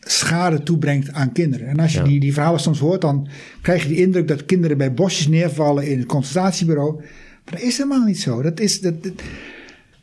[0.00, 1.66] schade toebrengt aan kinderen.
[1.66, 2.04] En als je Ja.
[2.04, 3.28] die, die verhalen soms hoort, dan
[3.62, 6.94] krijg je de indruk dat kinderen bij bosjes neervallen in het consultatiebureau.
[7.44, 8.42] Maar dat is helemaal niet zo.
[8.42, 9.12] Dat is, dat, dat-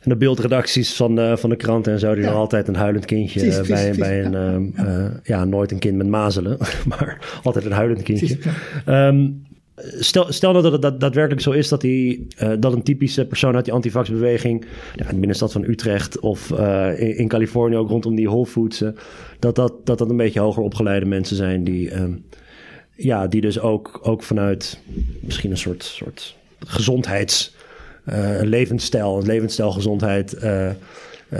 [0.00, 2.30] En de beeldredacties van de, van de kranten en zo, die Ja.
[2.30, 4.36] altijd een huilend kindje Precies, eh, precies, bij, bij precies.
[4.46, 5.04] een, Ja.
[5.04, 6.58] eh, ja, nooit een kind met mazelen,
[6.88, 8.38] maar altijd een huilend kindje.
[8.86, 9.28] Ehm,
[9.76, 13.26] stel, stel nou dat het dat, daadwerkelijk zo is dat, die, eh, dat een typische
[13.26, 17.88] persoon uit die antivaxbeweging, ja, in de binnenstad van Utrecht of eh, in, Californië ook
[17.88, 18.88] rondom die Whole eh,
[19.38, 22.12] dat, dat, dat dat een beetje hoger opgeleide mensen zijn die, ehm,
[22.96, 24.80] ja, die dus ook, ook vanuit
[25.20, 27.54] misschien een soort, soort gezondheids,
[28.08, 30.40] uh, levensstijl, levensstijlgezondheid,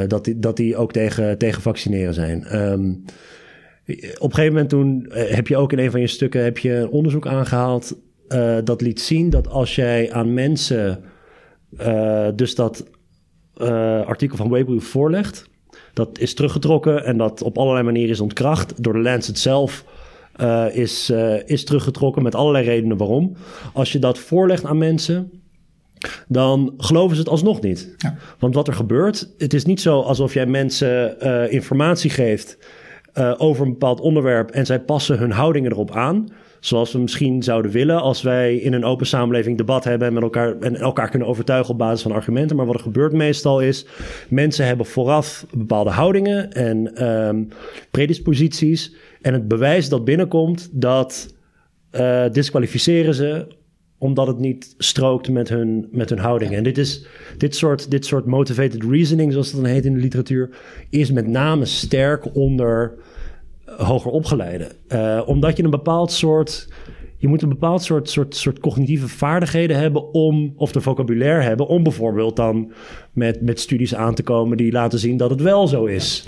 [0.07, 2.57] dat, die, dat die ook tegen, tegen vaccineren zijn.
[2.61, 3.05] Um,
[4.19, 6.89] op een gegeven moment toen heb je ook in een van je stukken heb je
[6.91, 7.97] onderzoek aangehaald
[8.65, 11.05] dat liet zien dat als jij aan mensen
[12.35, 12.85] dus dat
[14.07, 15.49] artikel van Weibo voorlegt,
[15.93, 19.85] dat is teruggetrokken en dat op allerlei manieren is ontkracht door de Lancet zelf
[20.73, 21.13] is,
[21.47, 23.37] is teruggetrokken met allerlei redenen waarom.
[23.73, 25.31] Als je dat voorlegt aan mensen,
[26.29, 27.95] dan geloven ze het alsnog niet.
[27.97, 28.17] Ja.
[28.39, 32.59] Want wat er gebeurt, het is niet zo alsof jij mensen uh, informatie geeft
[33.37, 36.29] over een bepaald onderwerp en zij passen hun houdingen erop aan.
[36.61, 40.23] Zoals we misschien zouden willen als wij in een open samenleving debat hebben en met
[40.23, 42.57] elkaar en elkaar kunnen overtuigen op basis van argumenten.
[42.57, 43.87] Maar wat er gebeurt meestal is,
[44.29, 47.49] mensen hebben vooraf bepaalde houdingen en um,
[47.91, 48.95] predisposities.
[49.21, 51.35] En het bewijs dat binnenkomt, dat
[51.93, 53.47] uh, disqualificeren ze
[54.03, 56.55] omdat het niet strookt met hun, met hun houding.
[56.55, 57.07] En dit, is,
[57.39, 60.51] dit, soort, dit soort motivated reasoning, zoals het dan heet in de literatuur,
[60.91, 62.95] is met name sterk onder
[63.65, 64.69] hoger opgeleiden.
[64.89, 66.69] Uh, omdat je een bepaald soort.
[67.17, 71.67] Je moet een bepaald soort, soort, soort cognitieve vaardigheden hebben om, of de vocabulaire hebben,
[71.67, 72.73] om bijvoorbeeld dan
[73.13, 76.25] met, met studies aan te komen die laten zien dat het wel zo is.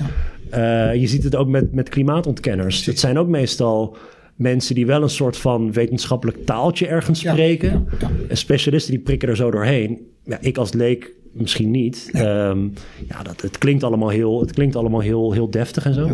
[0.50, 2.87] Uh, je ziet het ook met, met klimaatontkenners.
[2.87, 3.96] Het zijn ook meestal
[4.34, 7.86] mensen die wel een soort van wetenschappelijk taaltje ergens spreken.
[8.28, 9.98] En specialisten die prikken er zo doorheen.
[10.24, 12.08] Ja, ik als leek misschien niet.
[12.12, 12.72] Ja, um,
[13.08, 16.10] ja dat, het klinkt allemaal heel, het klinkt allemaal heel, heel deftig en zo.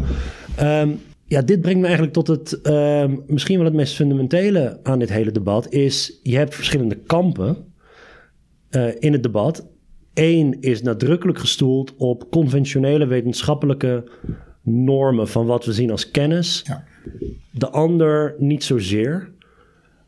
[0.56, 0.80] Ja.
[0.80, 4.98] Um, ja, dit brengt me eigenlijk tot het uh, misschien wel het meest fundamentele aan
[4.98, 5.72] dit hele debat.
[5.72, 7.56] Is je hebt verschillende kampen
[8.70, 9.66] uh, in het debat.
[10.14, 14.04] Eén is nadrukkelijk gestoeld op conventionele wetenschappelijke
[14.62, 16.62] normen van wat we zien als kennis.
[16.66, 16.84] Ja.
[17.50, 19.32] De ander niet zozeer.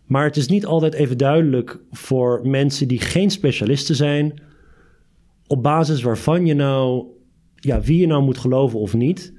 [0.06, 4.42] Maar het is niet altijd even duidelijk voor mensen die geen specialisten zijn,
[5.46, 7.06] op basis waarvan je nou,
[7.54, 9.32] ja, wie je nou moet geloven of niet.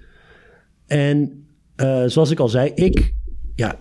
[0.87, 1.45] En
[1.75, 3.13] uh, zoals ik al zei, ik,
[3.55, 3.79] ja,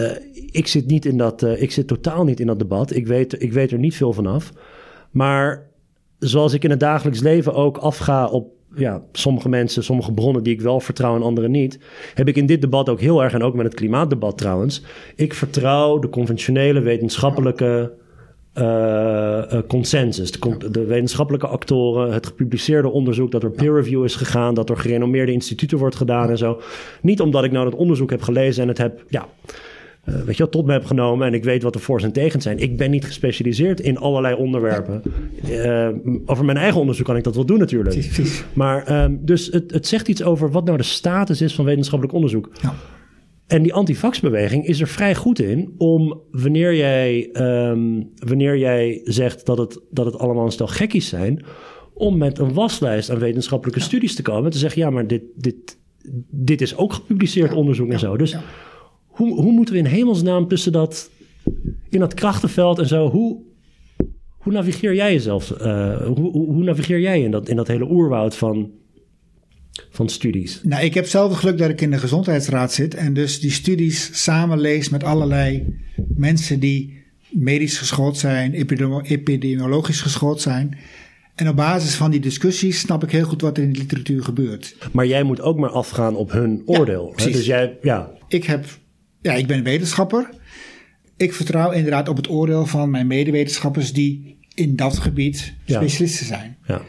[0.00, 0.10] uh,
[0.50, 2.94] ik zit niet in dat, uh, ik zit totaal niet in dat debat.
[2.94, 4.52] Ik weet, ik weet er niet veel vanaf.
[5.10, 5.70] Maar
[6.18, 10.52] zoals ik in het dagelijks leven ook afga op ja, sommige mensen, sommige bronnen die
[10.52, 11.78] ik wel vertrouw en andere niet,
[12.14, 14.82] heb ik in dit debat ook heel erg, en ook met het klimaatdebat trouwens,
[15.16, 17.92] ik vertrouw de conventionele wetenschappelijke
[18.54, 20.30] uh, consensus.
[20.30, 24.76] De, de, wetenschappelijke actoren, het gepubliceerde onderzoek, dat er peer review is gegaan, dat er
[24.76, 26.60] gerenommeerde instituten wordt gedaan en zo.
[27.02, 29.28] Niet omdat ik nou dat onderzoek heb gelezen en het heb, ja,
[30.04, 32.44] uh, weet je, tot me heb genomen en ik weet wat de voor's en tegens
[32.44, 32.58] zijn.
[32.58, 35.02] Ik ben niet gespecialiseerd in allerlei onderwerpen.
[35.50, 35.88] Uh,
[36.26, 37.96] over mijn eigen onderzoek kan ik dat wel doen natuurlijk.
[38.52, 42.14] Maar um, dus het, het zegt iets over wat nou de status is van wetenschappelijk
[42.14, 42.50] onderzoek.
[42.62, 42.74] Ja.
[43.46, 49.46] En die antifaxbeweging is er vrij goed in om wanneer jij, um, wanneer jij zegt
[49.46, 51.44] dat het, dat het allemaal een stel gekkies zijn,
[51.94, 55.22] om met een waslijst aan wetenschappelijke studies te komen en te zeggen: ja, maar dit,
[55.34, 55.78] dit,
[56.30, 58.16] dit is ook gepubliceerd onderzoek en zo.
[58.16, 58.36] Dus
[59.18, 61.10] hoe, hoe moeten we in hemelsnaam tussen dat,
[61.88, 63.42] in dat krachtenveld en zo, hoe,
[64.38, 65.50] hoe navigeer jij jezelf?
[65.50, 68.70] Uh, hoe, hoe navigeer jij in dat, in dat hele oerwoud van
[69.90, 70.60] van studies?
[70.62, 73.50] Nou, ik heb zelf het geluk dat ik in de gezondheidsraad zit en dus die
[73.50, 75.76] studies samenlees met allerlei
[76.14, 78.52] mensen die medisch geschoold zijn,
[79.02, 80.78] epidemiologisch geschoold zijn.
[81.34, 84.22] En op basis van die discussies snap ik heel goed wat er in de literatuur
[84.22, 84.76] gebeurt.
[84.92, 87.12] Maar jij moet ook maar afgaan op hun oordeel.
[87.16, 88.10] Dus jij, ja.
[88.28, 88.64] Ik heb,
[89.28, 90.28] ja, ik ben wetenschapper.
[91.16, 96.56] Ik vertrouw inderdaad op het oordeel van mijn medewetenschappers die in dat gebied specialisten zijn.
[96.66, 96.82] Ja.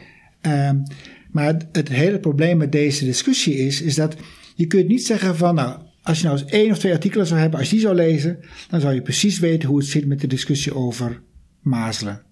[0.68, 0.82] Um,
[1.30, 4.16] maar het hele probleem met deze discussie is, is dat
[4.54, 7.40] je kunt niet zeggen van, nou, als je nou eens één of twee artikelen zou
[7.40, 8.38] hebben, als je die zou lezen,
[8.70, 11.22] dan zou je precies weten hoe het zit met de discussie over
[11.60, 12.22] mazelen.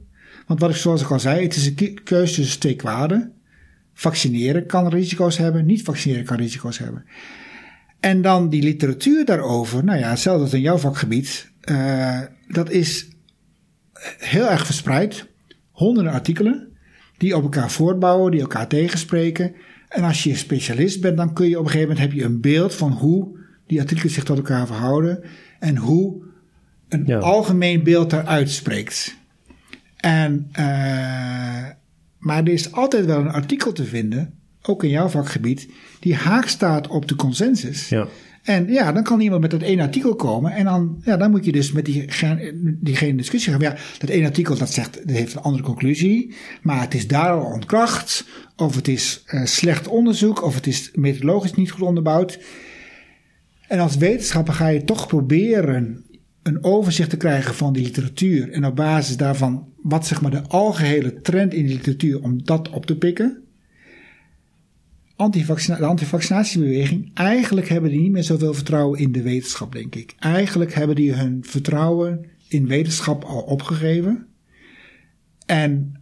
[0.46, 3.32] Want wat ik zoals ik al zei, het is een keuze tussen twee kwaden.
[3.94, 7.04] Vaccineren kan risico's hebben, niet vaccineren kan risico's hebben.
[8.00, 13.08] En dan die literatuur daarover, nou ja, hetzelfde als in jouw vakgebied, uh, dat is
[14.18, 15.26] heel erg verspreid.
[15.70, 16.68] Honderden artikelen
[17.16, 19.54] die op elkaar voortbouwen, die elkaar tegenspreken.
[19.88, 22.40] En als je specialist bent, dan kun je op een gegeven moment heb je een
[22.40, 25.24] beeld van hoe die artikelen zich tot elkaar verhouden
[25.58, 26.22] en hoe
[26.88, 29.16] een algemeen beeld daaruit spreekt.
[29.96, 31.66] En, uh,
[32.18, 35.68] maar er is altijd wel een artikel te vinden, ook in jouw vakgebied,
[36.00, 37.88] die haak staat op de consensus.
[37.88, 38.08] Ja.
[38.42, 40.52] En ja, dan kan iemand met dat één artikel komen.
[40.52, 42.08] En dan, ja, dan moet je dus met die,
[42.62, 43.60] diegene discussie gaan.
[43.60, 46.34] Ja, dat één artikel dat zegt, dat heeft een andere conclusie.
[46.62, 48.24] Maar het is daar al ontkracht.
[48.56, 50.42] Of het is uh, slecht onderzoek.
[50.42, 52.38] Of het is methodologisch niet goed onderbouwd.
[53.66, 56.04] En als wetenschapper ga je toch proberen
[56.42, 58.52] een overzicht te krijgen van die literatuur.
[58.52, 62.70] En op basis daarvan, wat zeg maar de algehele trend in de literatuur, om dat
[62.70, 63.42] op te pikken.
[65.18, 70.14] Antivaccina de antivaccinatiebeweging, eigenlijk hebben die niet meer zoveel vertrouwen in de wetenschap, denk ik.
[70.18, 74.26] Eigenlijk hebben die hun vertrouwen in wetenschap al opgegeven.
[75.46, 76.00] En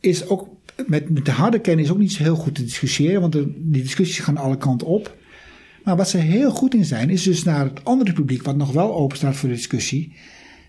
[0.00, 0.48] is ook
[0.86, 4.18] met, met de harde kennis ook niet zo heel goed te discussiëren, want die discussies
[4.18, 5.16] gaan alle kanten op.
[5.84, 8.72] Maar wat ze heel goed in zijn, is dus naar het andere publiek, wat nog
[8.72, 10.12] wel open staat voor discussie,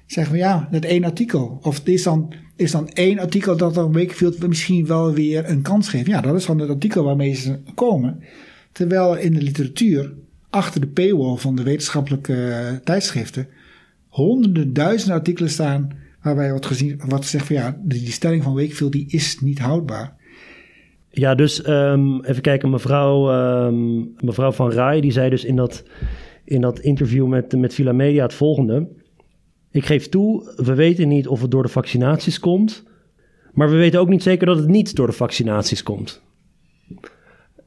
[0.07, 1.59] zeggen we ja, dat één artikel.
[1.61, 5.89] Of is dan, is dan één artikel dat dan Wakefield misschien wel weer een kans
[5.89, 6.07] geeft.
[6.07, 8.23] Ja, dat is dan het artikel waarmee ze komen.
[8.71, 10.13] Terwijl in de literatuur,
[10.49, 13.47] achter de paywall van de wetenschappelijke tijdschriften,
[14.07, 15.89] honderden, duizenden artikelen staan
[16.21, 20.15] waarbij wordt gezien, wat zegt van ja, die stelling van Wakefield die is niet houdbaar.
[21.09, 23.31] Ja, dus um, even kijken, mevrouw,
[23.65, 25.83] um, mevrouw Van Rij, die zei dus in dat,
[26.43, 28.87] in dat interview met, met Villa Media het volgende.
[29.71, 32.83] Ik geef toe, we weten niet of het door de vaccinaties komt,
[33.53, 36.21] maar we weten ook niet zeker dat het niet door de vaccinaties komt.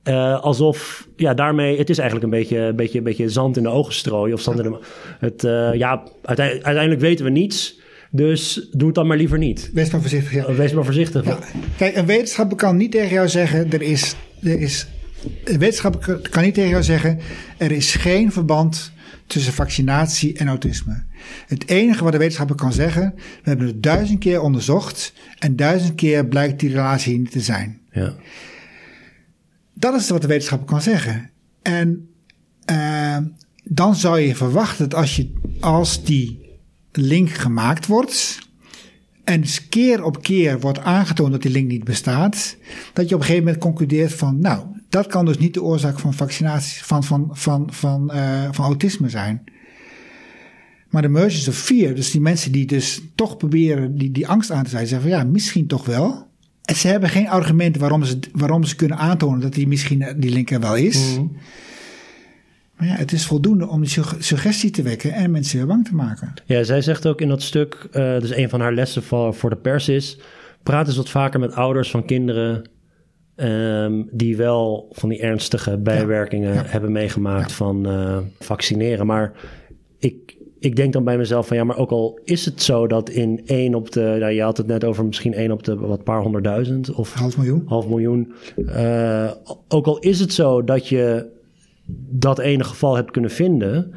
[0.04, 3.62] Uh, alsof, ja, daarmee, het is eigenlijk een beetje, een beetje, een beetje zand in
[3.62, 4.34] de ogen strooien.
[4.34, 4.78] Of zand in de,
[5.18, 7.78] het, uh, ja, uiteindelijk weten we niets.
[8.10, 9.70] Dus doe het dan maar liever niet.
[9.74, 10.32] Wees maar voorzichtig.
[10.32, 10.54] Ja.
[10.54, 11.24] Wees maar voorzichtig.
[11.24, 11.38] Ja.
[11.76, 14.14] Kijk, een wetenschapper kan niet tegen jou zeggen: er is.
[14.42, 14.86] Er is
[15.44, 17.18] een wetenschapper kan niet tegen jou zeggen:
[17.58, 18.92] er is geen verband
[19.26, 21.04] tussen vaccinatie en autisme.
[21.46, 25.94] Het enige wat de wetenschapper kan zeggen: we hebben het duizend keer onderzocht en duizend
[25.94, 27.80] keer blijkt die relatie niet te zijn.
[27.92, 28.14] Ja.
[29.74, 31.30] Dat is wat de wetenschapper kan zeggen.
[31.62, 32.08] En
[32.70, 33.16] uh,
[33.64, 36.40] dan zou je verwachten dat als, je, als die
[36.92, 38.38] link gemaakt wordt.
[39.24, 42.56] En keer op keer wordt aangetoond dat die link niet bestaat.
[42.92, 45.98] Dat je op een gegeven moment concludeert van, nou, dat kan dus niet de oorzaak
[45.98, 49.44] van vaccinatie, van, van, van, van, uh, van autisme zijn.
[50.90, 54.50] Maar de mergers of fear, dus die mensen die dus toch proberen die, die angst
[54.50, 56.28] aan te zijn, zeggen van ja, misschien toch wel.
[56.64, 60.30] En ze hebben geen argumenten waarom ze, waarom ze kunnen aantonen dat die misschien die
[60.30, 61.16] link er wel is.
[61.16, 61.36] Mm.
[62.76, 65.94] Maar ja, het is voldoende om die suggestie te wekken en mensen weer bang te
[65.94, 66.34] maken.
[66.44, 69.50] Ja, zij zegt ook in dat stuk, uh, dus een van haar lessen voor, voor
[69.50, 70.18] de pers is...
[70.62, 72.68] praat eens wat vaker met ouders van kinderen...
[73.36, 79.06] Um, die wel van die ernstige bijwerkingen hebben meegemaakt van uh, vaccineren.
[79.06, 79.32] Maar
[79.98, 83.08] ik, ik denk dan bij mezelf van ja, maar ook al is het zo dat
[83.08, 86.04] in één op de, nou, je had het net over misschien één op de wat
[86.04, 87.62] paar honderdduizend of half miljoen.
[87.66, 88.32] Half miljoen.
[88.56, 89.30] Uh,
[89.68, 91.26] ook al is het zo dat je
[92.10, 93.90] dat ene geval hebt kunnen vinden.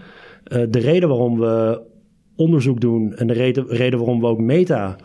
[0.47, 1.81] Uh, de reden waarom we
[2.35, 4.95] onderzoek doen en de reden, reden waarom we ook meta,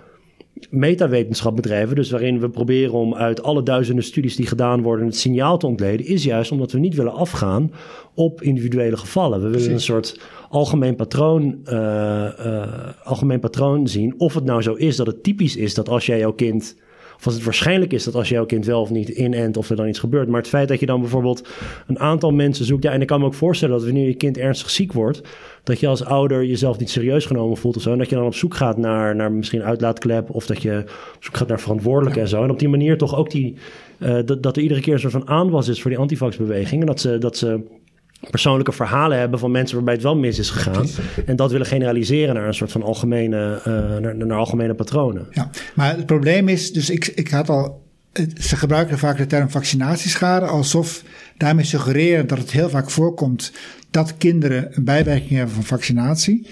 [0.70, 5.16] metawetenschap bedrijven, dus waarin we proberen om uit alle duizenden studies die gedaan worden het
[5.16, 7.72] signaal te ontleden, is juist omdat we niet willen afgaan
[8.14, 9.42] op individuele gevallen.
[9.42, 12.62] We willen een soort algemeen patroon, uh, uh,
[13.04, 14.14] algemeen patroon zien.
[14.18, 16.76] Of het nou zo is dat het typisch is dat als jij jouw kind
[17.18, 19.88] of het waarschijnlijk is dat als jouw kind wel of niet inent, of er dan
[19.88, 20.28] iets gebeurt.
[20.28, 21.48] Maar het feit dat je dan bijvoorbeeld
[21.86, 22.82] een aantal mensen zoekt.
[22.82, 25.20] Ja, en ik kan me ook voorstellen dat wanneer je kind ernstig ziek wordt,
[25.62, 27.92] dat je als ouder jezelf niet serieus genomen voelt of zo.
[27.92, 31.24] En dat je dan op zoek gaat naar, naar misschien uitlaatklep, of dat je op
[31.24, 32.42] zoek gaat naar verantwoordelijk en zo.
[32.42, 33.54] En op die manier toch ook die,
[33.98, 36.80] uh, dat, dat er iedere keer een soort van aanwas is voor die antivaxbeweging.
[36.80, 37.60] En dat ze, dat ze
[38.30, 40.86] persoonlijke verhalen hebben van mensen waarbij het wel mis is gegaan.
[41.26, 45.26] En dat willen generaliseren naar een soort van algemene, uh, naar, naar, algemene patronen.
[45.30, 47.86] Ja, maar het probleem is, dus ik, ik had al,
[48.40, 51.02] ze gebruiken vaak de term vaccinatieschade alsof
[51.36, 53.52] daarmee suggereren dat het heel vaak voorkomt
[53.90, 56.46] dat kinderen een bijwerking hebben van vaccinatie.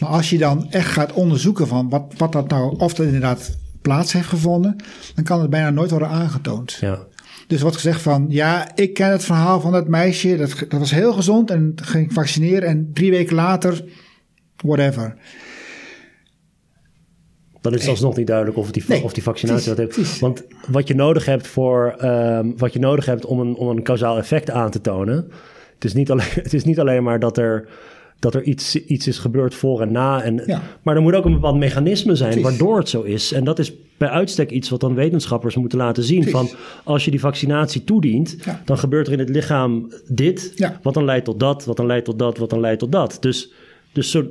[0.00, 3.56] Maar als je dan echt gaat onderzoeken van wat, wat dat nou, of dat inderdaad
[3.82, 4.76] plaats heeft gevonden,
[5.14, 6.78] dan kan het bijna nooit worden aangetoond.
[6.80, 6.98] Ja.
[7.46, 10.90] Dus wordt gezegd van, ja, ik ken het verhaal van dat meisje, dat, dat was
[10.90, 13.84] heel gezond en ging vaccineren en drie weken later,
[14.56, 15.16] whatever.
[17.60, 20.18] Dan is het alsnog niet duidelijk of die, nee, of die vaccinatie dat heeft.
[20.18, 23.82] Want wat je nodig hebt voor, um, wat je nodig hebt om een, om een
[23.82, 25.30] kausaal effect aan te tonen,
[25.74, 27.68] het is niet alleen, het is niet alleen maar dat er
[28.18, 30.22] dat er iets, iets is gebeurd voor en na.
[30.22, 30.62] En, ja.
[30.82, 33.32] Maar er moet ook een bepaald mechanisme zijn waardoor het zo is.
[33.32, 36.28] En dat is bij uitstek iets wat dan wetenschappers moeten laten zien.
[36.28, 36.48] Van
[36.84, 40.68] als je die vaccinatie toedient, dan gebeurt er in het lichaam dit.
[40.82, 43.16] Wat dan leidt tot dat, wat dan leidt tot dat, wat dan leidt tot dat.
[43.20, 43.52] Dus,
[43.92, 44.24] dus zo,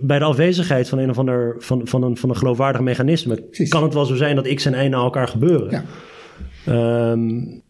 [0.00, 3.82] bij de afwezigheid van een of ander van, van, een, van een geloofwaardig mechanisme, kan
[3.82, 5.84] het wel zo zijn dat X en Y naar elkaar gebeuren.
[6.64, 7.10] Ja.
[7.10, 7.62] Um,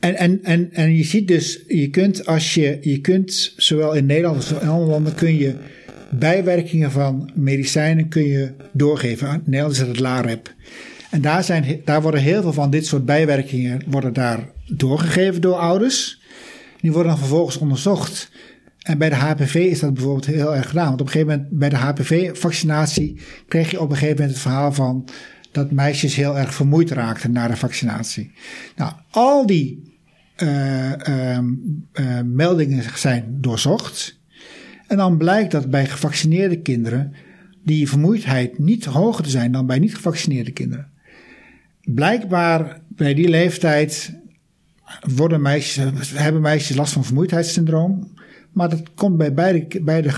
[0.00, 4.06] en, en, en, en je ziet dus, je kunt als je, je kunt zowel in
[4.06, 5.54] Nederland als in andere landen kun je
[6.10, 9.28] bijwerkingen van medicijnen kun je doorgeven.
[9.28, 10.54] In Nederland is dat het LAREP.
[11.10, 15.54] En daar, zijn, daar worden heel veel van dit soort bijwerkingen worden daar doorgegeven door
[15.54, 16.20] ouders.
[16.80, 18.30] Die worden dan vervolgens onderzocht.
[18.82, 20.88] En bij de HPV is dat bijvoorbeeld heel erg gedaan.
[20.88, 24.42] Want op een gegeven moment bij de HPV-vaccinatie kreeg je op een gegeven moment het
[24.42, 25.08] verhaal van
[25.52, 28.32] dat meisjes heel erg vermoeid raakten na de vaccinatie.
[28.76, 29.85] Nou, al die
[32.24, 34.18] meldingen zijn doorzocht.
[34.86, 37.12] En dan blijkt dat bij gevaccineerde kinderen
[37.64, 40.88] die vermoeidheid niet hoger te zijn dan bij niet gevaccineerde kinderen.
[41.80, 44.14] Blijkbaar bij die leeftijd
[45.14, 48.14] worden meisjes, hebben meisjes last van vermoeidheidssyndroom.
[48.52, 50.10] Maar dat komt bij beide, beide,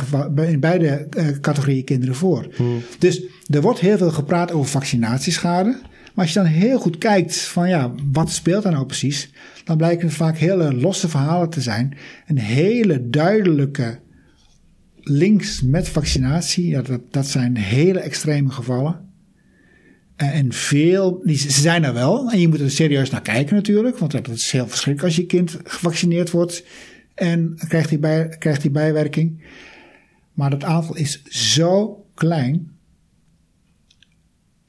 [0.47, 2.49] in beide uh, categorieën kinderen voor.
[2.57, 2.83] Hmm.
[2.99, 5.81] Dus er wordt heel veel gepraat over vaccinatieschade.
[6.19, 9.31] Maar als je dan heel goed kijkt van ja, wat speelt er nou precies?
[9.65, 11.97] Dan blijken het vaak hele losse verhalen te zijn.
[12.27, 13.99] Een hele duidelijke
[15.01, 16.69] links met vaccinatie.
[16.69, 19.11] Ja, dat, dat zijn hele extreme gevallen.
[20.17, 22.31] En veel, die, ze zijn er wel.
[22.31, 23.99] En je moet er serieus naar kijken natuurlijk.
[23.99, 26.65] Want dat is heel verschrikkelijk als je kind gevaccineerd wordt.
[27.15, 29.45] En krijgt die, bij, krijgt die bijwerking.
[30.33, 32.78] Maar dat aantal is zo klein.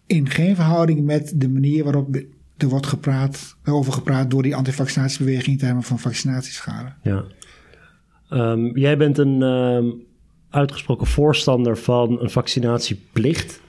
[0.09, 2.15] In geen verhouding met de manier waarop
[2.57, 6.93] er wordt gepraat, over gepraat door die antivaccinatiebeweging in termen van vaccinatieschade.
[7.03, 7.23] Ja.
[8.29, 10.03] Um, jij bent een um,
[10.49, 13.61] uitgesproken voorstander van een vaccinatieplicht.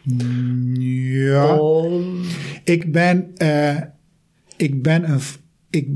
[0.72, 1.58] Ja.
[2.64, 3.76] Ik ben, uh,
[4.56, 5.20] ik ben een,
[5.70, 5.88] ik,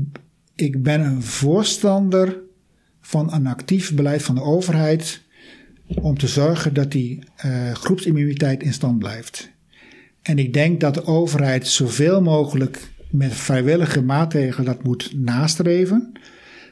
[0.55, 2.37] ik ben een voorstander
[3.01, 5.23] van een actief beleid van de overheid
[5.87, 9.53] om te zorgen dat die uh, groepsimmuniteit in stand blijft.
[10.25, 16.11] En ik denk dat de overheid zoveel mogelijk met vrijwillige maatregelen dat moet nastreven.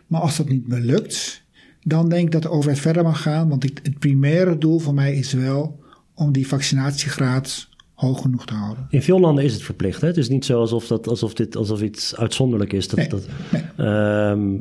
[0.08, 1.44] Maar als dat niet meer lukt,
[1.84, 3.50] dan denk ik dat de overheid verder mag gaan.
[3.50, 5.80] Want het primaire doel voor mij is wel
[6.16, 8.88] om die vaccinatiegraad hoog genoeg te houden.
[8.90, 10.02] In veel landen is het verplicht.
[10.02, 10.08] Hè?
[10.08, 12.88] Het is niet zo alsof, dat, alsof, dit, alsof iets uitzonderlijk is.
[12.88, 13.88] Dat, nee, dat, nee.
[13.88, 14.60] Um,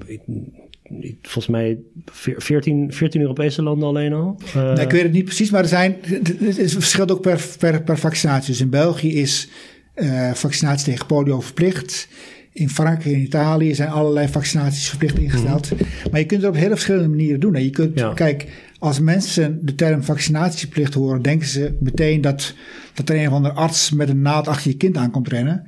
[1.23, 1.79] volgens mij
[2.13, 4.41] 14, 14 Europese landen alleen al.
[4.57, 5.97] Uh, nee, ik weet het niet precies, maar er zijn,
[6.45, 8.51] het verschilt ook per, per, per vaccinatie.
[8.51, 9.49] Dus in België is
[9.95, 12.09] uh, vaccinatie tegen polio verplicht.
[12.53, 15.71] In Frankrijk en Italië zijn allerlei vaccinaties verplicht ingesteld.
[15.71, 16.11] Mm -hmm.
[16.11, 17.55] Maar je kunt het op hele verschillende manieren doen.
[17.55, 18.13] En je kunt, ja.
[18.13, 18.47] kijk,
[18.79, 22.55] als mensen de term vaccinatieplicht horen, denken ze meteen dat,
[22.95, 25.67] dat er een of andere arts met een naald achter je kind aankomt rennen.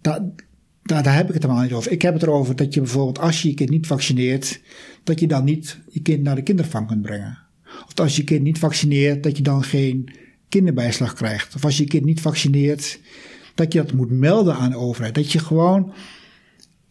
[0.00, 0.20] Dat,
[0.84, 1.92] daar, daar heb ik het helemaal niet over.
[1.92, 4.60] Ik heb het erover dat je bijvoorbeeld als je je kind niet vaccineert,
[5.04, 7.38] dat je dan niet je kind naar de kindervang kunt brengen.
[7.86, 10.08] Of als je je kind niet vaccineert, dat je dan geen
[10.48, 11.54] kinderbijslag krijgt.
[11.54, 12.98] Of als je je kind niet vaccineert,
[13.54, 15.14] dat je dat moet melden aan de overheid.
[15.14, 15.92] Dat je gewoon.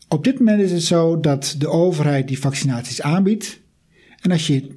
[0.08, 3.60] Op dit moment is het zo dat de overheid die vaccinaties aanbiedt.
[4.22, 4.68] En als je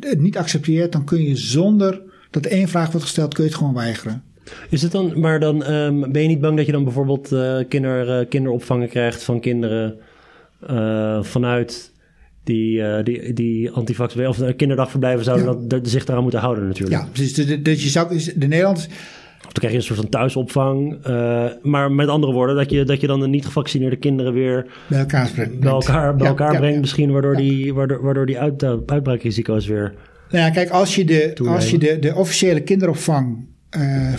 [0.00, 3.58] het niet accepteert, dan kun je zonder dat één vraag wordt gesteld, kun je het
[3.58, 4.22] gewoon weigeren.
[4.70, 7.58] Is het dan, maar dan um, ben je niet bang dat je dan bijvoorbeeld uh,
[7.68, 9.98] kinder, uh, kinderopvangen krijgt van kinderen
[10.70, 11.92] uh, vanuit
[12.44, 15.66] die, die, die antivax of kinderdagverblijven zouden ja.
[15.66, 17.02] dat, zich daaraan moeten houden natuurlijk.
[17.02, 18.88] Ja, dus de, de, je zou, de Nederland
[19.46, 21.06] of dan krijg je een soort van thuisopvang.
[21.06, 24.66] Uh, maar met andere woorden, dat je, dat je dan de niet gevaccineerde kinderen weer
[24.88, 25.60] bij elkaar, brengt.
[25.60, 26.80] Bij elkaar, bij ja, elkaar ja, brengt.
[26.80, 29.94] Misschien waardoor die, waardoor, waardoor die uit, uitbraakrisico's weer.
[30.30, 33.46] Nou ja, kijk, als je de, als je de, de officiële kinderopvang
[33.76, 34.14] uh,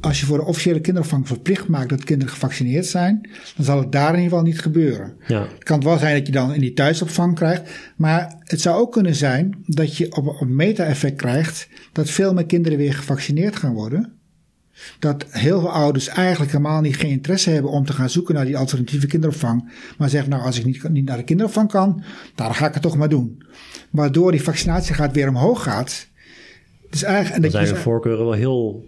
[0.00, 3.92] als je voor de officiële kinderopvang verplicht maakt dat kinderen gevaccineerd zijn, dan zal het
[3.92, 5.14] daar in ieder geval niet gebeuren.
[5.26, 5.40] Ja.
[5.40, 8.92] Het kan wel zijn dat je dan in die thuisopvang krijgt, maar het zou ook
[8.92, 13.72] kunnen zijn dat je op een meta-effect krijgt dat veel meer kinderen weer gevaccineerd gaan
[13.72, 14.12] worden.
[14.98, 18.44] Dat heel veel ouders eigenlijk helemaal niet geen interesse hebben om te gaan zoeken naar
[18.44, 19.72] die alternatieve kinderopvang.
[19.98, 22.02] Maar zeggen, nou, als ik niet, niet naar de kinderopvang kan,
[22.34, 23.42] dan ga ik het toch maar doen.
[23.90, 26.08] Waardoor die vaccinatiegraad weer omhoog gaat.
[26.90, 28.84] Dus eigenlijk, en dat zijn de voorkeuren wel heel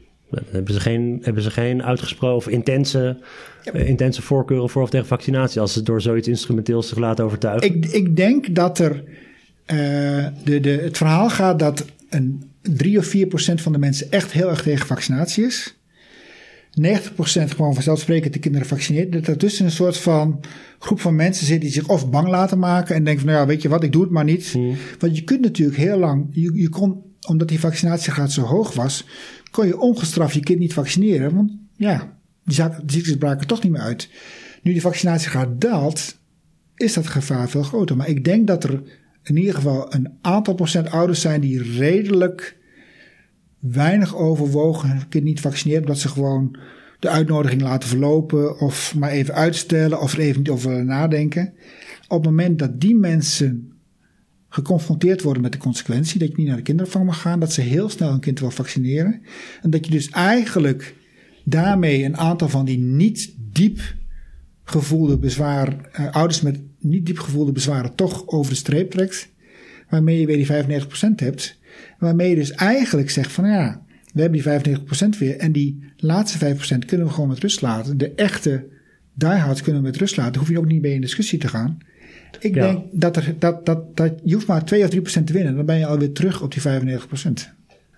[0.51, 3.17] hebben ze geen, hebben ze geen uitgesproken of intense,
[3.63, 3.75] ja.
[3.75, 7.75] uh, intense voorkeuren voor of tegen vaccinatie als ze door zoiets instrumenteels zich laten overtuigen?
[7.75, 9.03] Ik, ik denk dat er
[9.67, 14.11] uh, de, de, het verhaal gaat dat een 3 of 4 procent van de mensen
[14.11, 15.77] echt heel erg tegen vaccinatie is.
[16.75, 19.13] 90 procent gewoon vanzelfsprekend de kinderen vaccineert.
[19.13, 20.41] Dat er tussen een soort van
[20.79, 23.49] groep van mensen zit die zich of bang laten maken en denken van nou ja,
[23.49, 24.47] weet je wat, ik doe het maar niet.
[24.53, 24.77] Hmm.
[24.99, 29.07] Want je kunt natuurlijk heel lang, je, je kon, omdat die vaccinatiegraad zo hoog was,
[29.53, 31.35] kon je ongestraft je kind niet vaccineren.
[31.35, 34.09] Want ja, die ziektes braken toch niet meer uit.
[34.63, 36.19] Nu die vaccinatiegraad daalt,
[36.77, 37.97] is dat gevaar veel groter.
[37.97, 38.83] Maar ik denk dat er
[39.23, 42.57] in ieder geval een aantal procent ouders zijn die redelijk
[43.59, 46.57] weinig overwogen hun kind niet vaccineren, omdat ze gewoon
[46.99, 51.55] de uitnodiging laten verlopen of maar even uitstellen of er even niet over nadenken.
[52.09, 53.72] Op het moment dat die mensen
[54.53, 57.61] geconfronteerd worden met de consequentie dat je niet naar de kinderopvang mag gaan, dat ze
[57.61, 59.23] heel snel een kind wil vaccineren.
[59.63, 60.95] En dat je dus eigenlijk
[61.45, 63.81] daarmee een aantal van die niet diep
[64.65, 69.31] gevoelde bezwaar, uh, ouders met niet diep gevoelde bezwaren toch over de streep trekt.
[69.89, 71.59] waarmee je weer die 95% hebt.
[71.99, 73.83] Waarmee je dus eigenlijk zegt van ja,
[74.13, 77.99] we hebben die 95% weer en die laatste 5% kunnen we gewoon met rust laten.
[77.99, 78.67] De echte
[79.15, 80.41] diehards kunnen we met rust laten.
[80.41, 81.79] Hoef je ook niet mee in discussie te gaan.
[82.41, 82.67] Ik Ja.
[82.67, 85.57] denk dat, er, dat, dat, dat je hoeft maar 2 of 3% te winnen.
[85.57, 86.67] Dan ben je alweer terug op die 95%.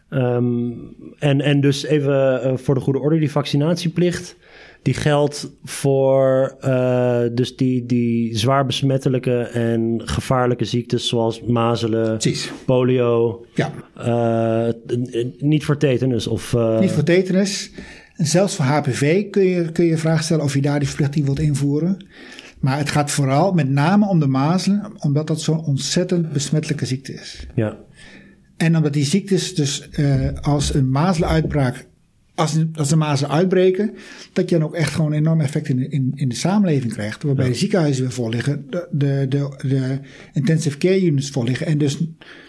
[0.08, 0.70] Ehm,
[1.18, 4.36] en, en dus even eh, voor de goede orde, die vaccinatieplicht,
[4.82, 12.52] die geldt voor eh, dus die, die zwaar besmettelijke en gevaarlijke ziektes zoals mazelen, Precies.
[12.66, 14.68] polio, Ja, eh,
[15.38, 16.56] niet voor tetanus of...
[16.80, 17.70] niet voor tetanus.
[18.16, 21.24] En zelfs voor HPV kun je, kun je vraag stellen of je daar die verplichting
[21.24, 22.06] wilt invoeren.
[22.64, 27.12] Maar het gaat vooral met name om de mazelen, omdat dat zo'n ontzettend besmettelijke ziekte
[27.12, 27.46] is.
[27.54, 27.76] Ja,
[28.56, 31.86] En omdat die ziektes dus eh, als een mazelenuitbraak,
[32.34, 33.90] als, als de mazelen uitbreken,
[34.32, 36.92] dat je dan ook echt gewoon een enorm effect in de, in, in de samenleving
[36.92, 37.22] krijgt.
[37.22, 39.98] Waarbij de ziekenhuizen weer vol liggen, de, de, de, de
[40.32, 41.98] intensive care units vol liggen en dus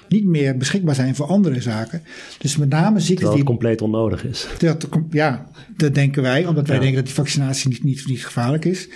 [0.09, 2.01] niet meer beschikbaar zijn voor andere zaken.
[2.38, 4.47] Dus met name ziektes terwijl die compleet onnodig is.
[4.57, 6.82] dat, ja, dat denken wij, omdat wij Ja.
[6.82, 8.88] denken dat die vaccinatie niet, niet, niet gevaarlijk is.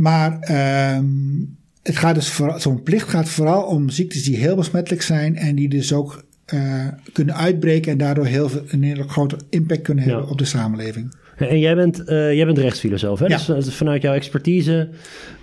[0.00, 1.04] Maar ehm,
[1.82, 5.68] het gaat dus zo'n plicht gaat vooral om ziektes die heel besmettelijk zijn en die
[5.68, 10.22] dus ook eh, kunnen uitbreken en daardoor heel veel, een hele grote impact kunnen hebben
[10.24, 10.30] Ja.
[10.30, 11.14] op de samenleving.
[11.36, 13.26] En jij bent, eh, jij bent rechtsfilosoof, hè?
[13.26, 13.36] Ja.
[13.36, 14.88] Dus, eh, vanuit jouw expertise,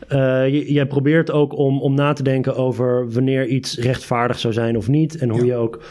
[0.10, 4.78] je- jij probeert ook om, om na te denken over wanneer iets rechtvaardig zou zijn
[4.78, 5.18] of niet.
[5.18, 5.46] En hoe Ja.
[5.46, 5.84] je ook,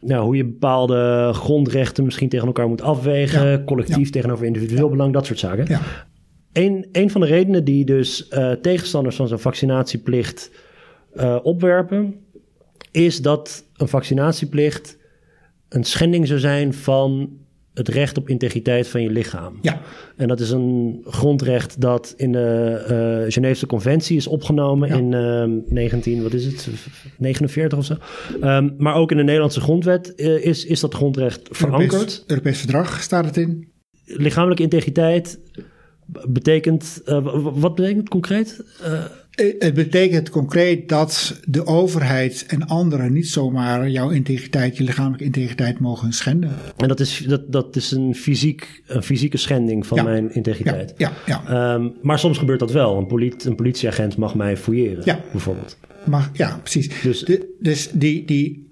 [0.00, 3.62] nou, hoe je bepaalde grondrechten misschien tegen elkaar moet afwegen, Ja.
[3.66, 5.80] collectief tegenover individueel belang, dat soort zaken.
[6.58, 10.50] Een, een van de redenen die dus eh, tegenstanders van zo'n vaccinatieplicht
[11.14, 12.14] eh, opwerpen,
[12.90, 14.96] is dat een vaccinatieplicht
[15.68, 17.30] een schending zou zijn van
[17.74, 19.58] het recht op integriteit van je lichaam.
[19.62, 19.80] ja,
[20.16, 22.70] En dat is een grondrecht dat in de
[23.26, 24.94] eh Geneefse Conventie is opgenomen Ja.
[24.96, 26.68] in ehm 19, wat is het,
[27.18, 27.94] 49 of zo.
[28.40, 31.92] Ehm, maar ook in de Nederlandse grondwet is, is dat grondrecht verankerd.
[31.92, 33.68] Europees, Europees verdrag staat het in.
[34.04, 35.38] Lichamelijke integriteit
[36.28, 38.64] betekent, eh, wat betekent het concreet?
[38.82, 38.92] Eh,
[39.38, 45.24] Eh, Het betekent concreet dat de overheid en anderen niet zomaar jouw integriteit, je lichamelijke
[45.24, 46.50] integriteit mogen schenden.
[46.76, 50.02] en dat is, dat, dat is een, fysiek, een fysieke schending van Ja.
[50.04, 50.94] mijn integriteit.
[50.96, 51.42] ja, ja.
[51.46, 52.96] Ehm, maar soms gebeurt dat wel.
[53.10, 55.20] Een, een politieagent mag mij fouilleren, Ja.
[55.32, 55.76] bijvoorbeeld.
[56.04, 57.00] Maar, ja, precies.
[57.02, 58.67] Dus- De- dus die, die,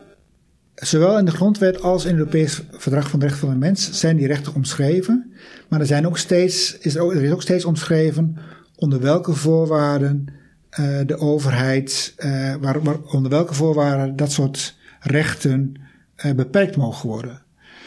[0.77, 3.91] zowel in de grondwet als in het Europees Verdrag van de Rechten van de Mens
[3.93, 5.33] zijn die rechten omschreven.
[5.69, 8.37] Maar er, zijn ook steeds, is ook, er is ook steeds omschreven
[8.77, 10.27] onder welke voorwaarden
[10.71, 15.75] eh, de overheid, eh, waar, waar, onder welke voorwaarden dat soort rechten
[16.15, 17.43] eh, beperkt mogen worden.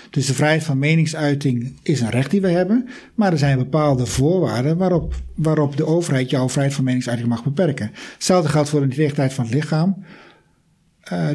[0.09, 4.05] Dus de vrijheid van meningsuiting is een recht die we hebben, maar er zijn bepaalde
[4.05, 7.91] voorwaarden waarop, waarop de overheid jouw vrijheid van meningsuiting mag beperken.
[8.13, 10.03] Hetzelfde geldt voor de integriteit van het lichaam.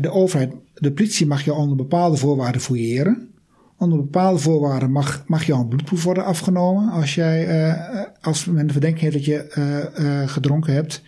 [0.01, 3.29] De overheid, de politie mag je onder bepaalde voorwaarden fouilleren.
[3.79, 8.73] Onder bepaalde voorwaarden mag, mag jouw bloedproef worden afgenomen als, jij, eh, als men de
[8.73, 11.03] verdenking heeft dat je eh, eh, gedronken hebt.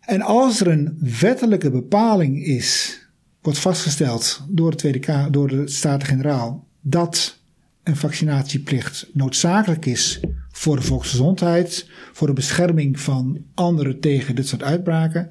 [0.00, 2.98] En als er een wettelijke bepaling is,
[3.42, 7.38] wordt vastgesteld door de Tweede Kamer, door de Staten-Generaal, dat
[7.82, 10.20] een vaccinatieplicht noodzakelijk is
[10.50, 15.30] voor de volksgezondheid, voor de bescherming van anderen tegen dit soort uitbraken.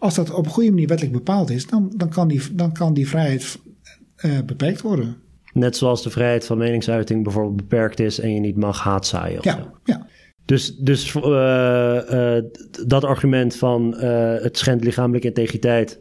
[0.00, 2.94] Als dat op een goede manier wettelijk bepaald is, dan, dan, kan, die, dan kan
[2.94, 3.58] die vrijheid
[4.16, 5.16] eh, beperkt worden.
[5.52, 9.38] Net zoals de vrijheid van meningsuiting bijvoorbeeld beperkt is en je niet mag haat zaaien.
[9.38, 9.50] Of zo.
[9.50, 10.06] Ja, ja,
[10.44, 12.44] Dus, dus eh, eh,
[12.86, 13.94] dat argument van
[14.42, 15.98] het schendt lichamelijke integriteit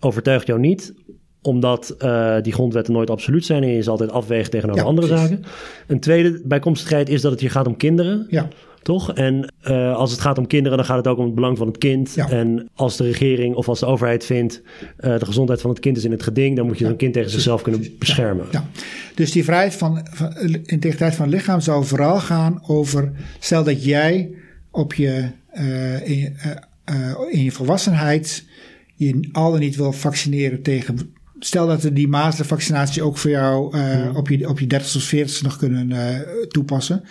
[0.00, 0.94] overtuigt jou niet
[1.42, 1.94] omdat
[2.42, 5.28] die grondwetten nooit absoluut zijn en je ze altijd afweegt tegenover Ja, andere precies.
[5.28, 5.44] zaken.
[5.86, 8.26] Een tweede bijkomstigheid is dat het hier gaat om kinderen.
[8.28, 8.48] ja,
[8.84, 9.12] Toch?
[9.12, 11.66] En eh, als het gaat om kinderen, dan gaat het ook om het belang van
[11.66, 12.14] het kind.
[12.14, 12.28] Ja.
[12.28, 14.62] En als de regering of als de overheid vindt...
[14.96, 16.56] eh, de gezondheid van het kind is in het geding...
[16.56, 18.46] dan moet je zo'n kind tegen zichzelf kunnen beschermen.
[18.50, 18.68] ja.
[19.14, 23.84] Dus die vrijheid van, van integriteit van het lichaam zou vooral gaan over, stel dat
[23.84, 24.30] jij
[24.70, 26.32] op je, eh, in, je,
[27.30, 28.44] in je volwassenheid
[28.94, 31.14] je al dan niet wil vaccineren tegen.
[31.38, 35.02] Stel dat we die mazelenvaccinatie ook voor jou eh, op je, op je 30 of
[35.02, 37.04] 40 nog kunnen eh, toepassen.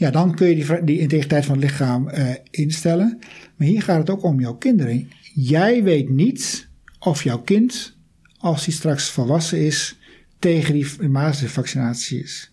[0.00, 3.18] Ja, dan kun je die, die integriteit van het lichaam eh, instellen.
[3.56, 5.08] Maar hier gaat het ook om jouw kinderen.
[5.34, 7.96] Jij weet niet of jouw kind,
[8.38, 9.98] als hij straks volwassen is,
[10.38, 12.52] tegen die mazelenvaccinatie is.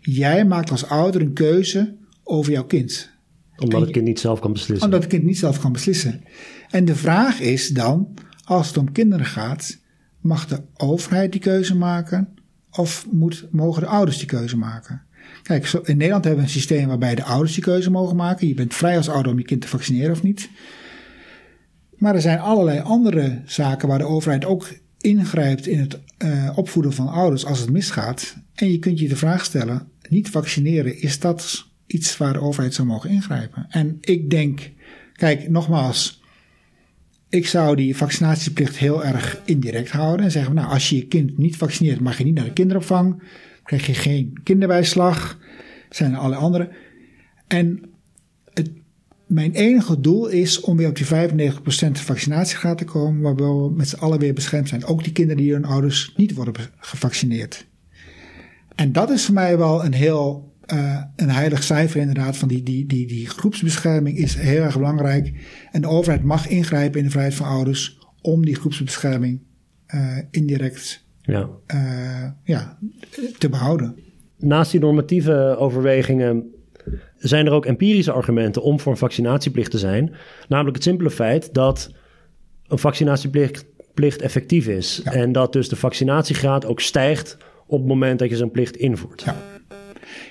[0.00, 3.10] Jij maakt als ouder een keuze over jouw kind.
[3.56, 4.86] Omdat het kind niet zelf kan beslissen.
[4.86, 6.22] Omdat het kind niet zelf kan beslissen.
[6.70, 8.14] En de vraag is dan,
[8.44, 9.78] als het om kinderen gaat,
[10.20, 12.28] mag de overheid die keuze maken
[12.70, 15.06] of moet, mogen de ouders die keuze maken?
[15.48, 18.48] Kijk, in Nederland hebben we een systeem waarbij de ouders die keuze mogen maken.
[18.48, 20.50] Je bent vrij als ouder om je kind te vaccineren of niet.
[21.96, 24.68] Maar er zijn allerlei andere zaken waar de overheid ook
[24.98, 28.36] ingrijpt in het uh, opvoeden van ouders als het misgaat.
[28.54, 32.74] En je kunt je de vraag stellen: niet vaccineren, is dat iets waar de overheid
[32.74, 33.66] zou mogen ingrijpen?
[33.68, 34.70] En ik denk,
[35.12, 36.22] kijk, nogmaals,
[37.28, 41.38] ik zou die vaccinatieplicht heel erg indirect houden en zeggen: Nou, als je je kind
[41.38, 43.22] niet vaccineert, mag je niet naar de kinderopvang,
[43.68, 45.38] krijg je geen kinderbijslag,
[45.90, 46.70] zijn er alle andere.
[47.46, 47.80] En
[48.54, 48.70] het,
[49.26, 51.10] mijn enige doel is om weer op die 95%
[51.92, 54.84] vaccinatiegraad te komen, waarbij we met z'n allen weer beschermd zijn.
[54.84, 57.66] Ook die kinderen die hun ouders niet worden gevaccineerd.
[58.74, 62.62] En dat is voor mij wel een heel uh, een heilig cijfer inderdaad van die,
[62.62, 65.32] die, die, die groepsbescherming is heel erg belangrijk.
[65.70, 69.40] En de overheid mag ingrijpen in de vrijheid van ouders om die groepsbescherming
[69.94, 71.48] uh, indirect ja.
[71.74, 72.78] Uh, ja,
[73.38, 73.96] te behouden.
[74.36, 76.52] Naast die normatieve overwegingen
[77.18, 80.14] zijn er ook empirische argumenten om voor een vaccinatieplicht te zijn.
[80.48, 81.92] Namelijk het simpele feit dat
[82.66, 83.64] een vaccinatieplicht
[83.94, 85.00] plicht effectief is.
[85.04, 85.12] Ja.
[85.12, 89.22] En dat dus de vaccinatiegraad ook stijgt op het moment dat je zo'n plicht invoert.
[89.22, 89.36] Ja.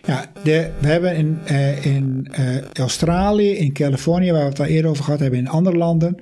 [0.05, 4.65] Ja, de, we hebben in, uh, in uh, Australië, in Californië, waar we het al
[4.65, 6.17] eerder over gehad hebben, in andere landen,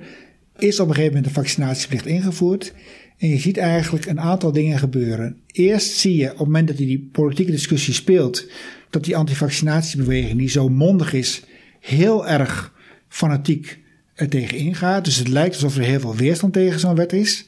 [0.58, 2.74] is op een gegeven moment de vaccinatieplicht ingevoerd.
[3.18, 5.36] En je ziet eigenlijk een aantal dingen gebeuren.
[5.46, 8.46] Eerst zie je op het moment dat die politieke discussie speelt,
[8.90, 11.42] dat die antivaccinatiebeweging, die zo mondig is,
[11.80, 12.74] heel erg
[13.08, 13.78] fanatiek
[14.14, 15.04] er tegen ingaat.
[15.04, 17.46] Dus het lijkt alsof er heel veel weerstand tegen zo'n wet is.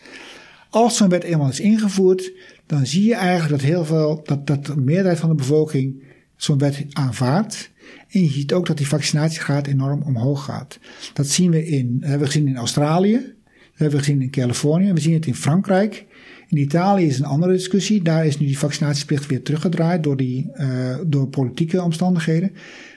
[0.71, 2.33] Als zo'n wet eenmaal is ingevoerd,
[2.67, 6.03] dan zie je eigenlijk dat heel veel, dat, dat de meerderheid van de bevolking
[6.37, 7.71] zo'n wet aanvaardt.
[8.09, 10.79] En je ziet ook dat die vaccinatiegraad enorm omhoog gaat.
[11.13, 13.35] Dat zien we in, hebben we gezien in Australië,
[13.79, 16.05] dat hebben we gezien in Californië, we zien het in Frankrijk.
[16.49, 18.03] In Italië is een andere discussie.
[18.03, 22.53] Daar is nu die vaccinatieplicht weer teruggedraaid door, die, uh, door politieke omstandigheden.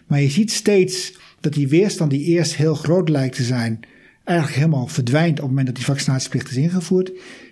[0.08, 3.80] Maar je ziet steeds dat die weerstand die eerst heel groot lijkt te zijn,
[4.24, 7.12] eigenlijk helemaal verdwijnt op het moment dat die vaccinatieplicht is ingevoerd.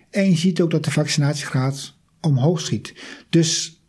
[0.10, 2.94] En je ziet ook dat de vaccinatiegraad omhoog schiet.
[3.30, 3.82] Dus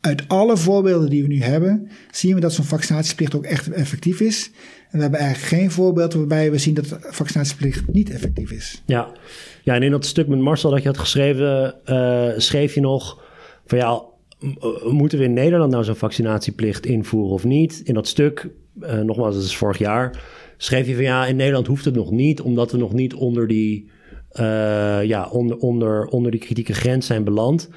[0.00, 4.20] uit alle voorbeelden die we nu hebben, zien we dat zo'n vaccinatieplicht ook echt effectief
[4.20, 4.50] is.
[4.90, 8.82] En we hebben eigenlijk geen voorbeeld waarbij we zien dat de vaccinatieplicht niet effectief is.
[8.86, 9.12] Ja,
[9.62, 13.22] ja en in dat stuk met Marcel dat je had geschreven, uh, schreef je nog
[13.66, 14.02] van ja,
[14.90, 17.80] moeten we in Nederland nou zo'n vaccinatieplicht invoeren of niet?
[17.84, 18.48] In dat stuk,
[18.80, 20.22] uh, nogmaals, dat is vorig jaar,
[20.56, 23.46] schreef je van ja, in Nederland hoeft het nog niet, omdat we nog niet onder
[23.46, 23.90] die
[24.32, 27.68] uh, ja, onder, onder, onder die kritieke grens zijn beland.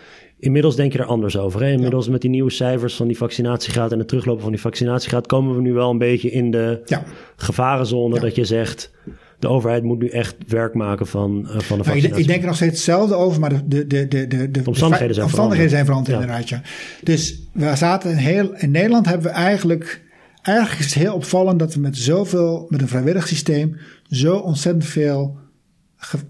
[0.41, 1.61] Inmiddels denk je er anders over.
[1.61, 1.71] Hè?
[1.71, 5.55] Inmiddels met die nieuwe cijfers van die vaccinatiegraad en het teruglopen van die vaccinatiegraad komen
[5.55, 7.03] we nu wel een beetje in de ja.
[7.35, 8.91] gevarenzone dat je zegt.
[9.39, 12.19] De overheid moet nu echt werk maken van, uh, van de vaccinatie.
[12.19, 15.15] Ik, denk er nog steeds hetzelfde over, maar de, de, de, de, de, de omstandigheden
[15.15, 16.49] zijn omstandigheden zijn veranderd inderdaad.
[16.49, 16.61] Ja.
[17.03, 20.09] Dus we zaten heel, in Nederland hebben we eigenlijk...
[20.41, 23.77] Eigenlijk is het heel opvallend dat we met zoveel, met een vrijwillig systeem,
[24.09, 25.37] zo ontzettend veel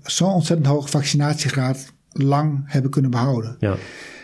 [0.03, 3.55] zo'n ontzettend hoge vaccinatiegraad lang hebben kunnen behouden.
[3.59, 3.76] Ja.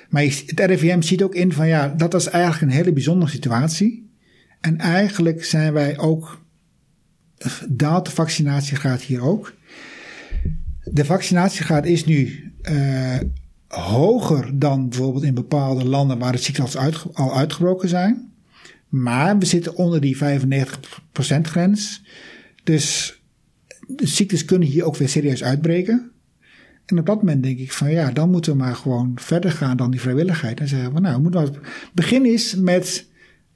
[0.10, 4.10] Maar het RIVM ziet ook in van ja, dat was eigenlijk een hele bijzondere situatie.
[4.62, 6.42] En eigenlijk zijn wij ook,
[7.70, 9.54] daalt de vaccinatiegraad hier ook.
[10.84, 13.18] De vaccinatiegraad is nu uh,
[13.68, 16.78] hoger dan bijvoorbeeld in bepaalde landen waar de ziektes
[17.14, 18.32] al uitgebroken zijn.
[18.90, 20.20] Maar we zitten onder die 95%
[21.42, 22.04] grens.
[22.64, 23.20] Dus
[23.88, 26.12] de ziektes kunnen hier ook weer serieus uitbreken.
[26.88, 29.78] En op dat moment denk ik van ja, dan moeten we maar gewoon verder gaan
[29.78, 30.60] dan die vrijwilligheid.
[30.60, 31.50] En zeggen van nou, moet maar
[31.94, 33.08] begin is met,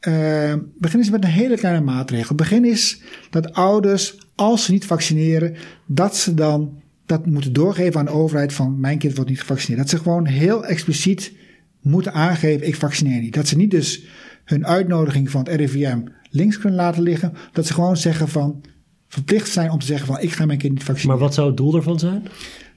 [0.08, 2.36] uh, begin is met een hele kleine maatregel.
[2.36, 5.56] Begin is dat ouders, als ze niet vaccineren,
[5.86, 9.82] dat ze dan dat moeten doorgeven aan de overheid van mijn kind wordt niet gevaccineerd.
[9.82, 11.34] Dat ze gewoon heel expliciet
[11.82, 13.34] moeten aangeven ik vaccineer niet.
[13.34, 14.04] Dat ze niet dus
[14.44, 17.34] hun uitnodiging van het RIVM links kunnen laten liggen.
[17.52, 18.64] Dat ze gewoon zeggen van
[19.08, 21.18] verplicht zijn om te zeggen van ik ga mijn kind niet vaccineren.
[21.18, 22.24] Maar wat zou het doel ervan zijn?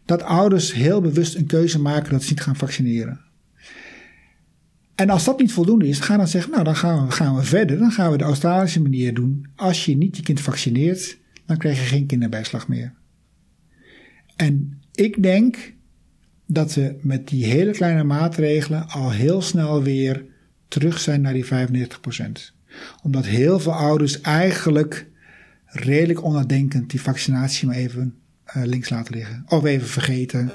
[0.05, 3.21] Dat ouders heel bewust een keuze maken dat ze niet gaan vaccineren.
[4.95, 7.43] En als dat niet voldoende is, ga dan zeggen, nou dan gaan we, gaan we
[7.43, 7.79] verder.
[7.79, 9.47] Dan gaan we de Australische manier doen.
[9.57, 12.93] Als je niet je kind vaccineert, dan krijg je geen kinderbijslag meer.
[14.37, 15.73] En ik denk
[16.47, 20.25] dat we met die hele kleine maatregelen al heel snel weer
[20.69, 21.49] terug zijn naar die 95%.
[23.03, 25.07] Omdat heel veel ouders eigenlijk
[25.67, 28.15] redelijk onnadenkend die vaccinatie maar even
[28.63, 29.45] links laten liggen.
[29.49, 30.53] Of even vergeten,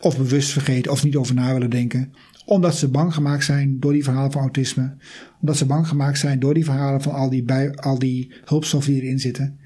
[0.00, 2.12] of bewust vergeten, of niet over na willen denken.
[2.44, 4.96] Omdat ze bang gemaakt zijn door die verhalen van autisme.
[5.40, 8.92] Omdat ze bang gemaakt zijn door die verhalen van al die, bij, al die hulpstoffen
[8.92, 9.58] die erin zitten.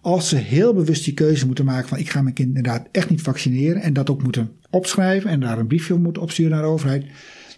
[0.00, 3.10] Als ze heel bewust die keuze moeten maken van ik ga mijn kind inderdaad echt
[3.10, 3.82] niet vaccineren.
[3.82, 7.06] En dat ook moeten opschrijven en daar een briefje op moeten opsturen naar de overheid.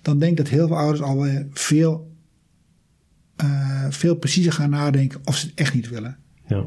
[0.03, 2.12] Dan denk ik dat heel veel ouders al veel,
[3.45, 6.16] uh, veel preciezer gaan nadenken of ze het echt niet willen.
[6.47, 6.64] Ja.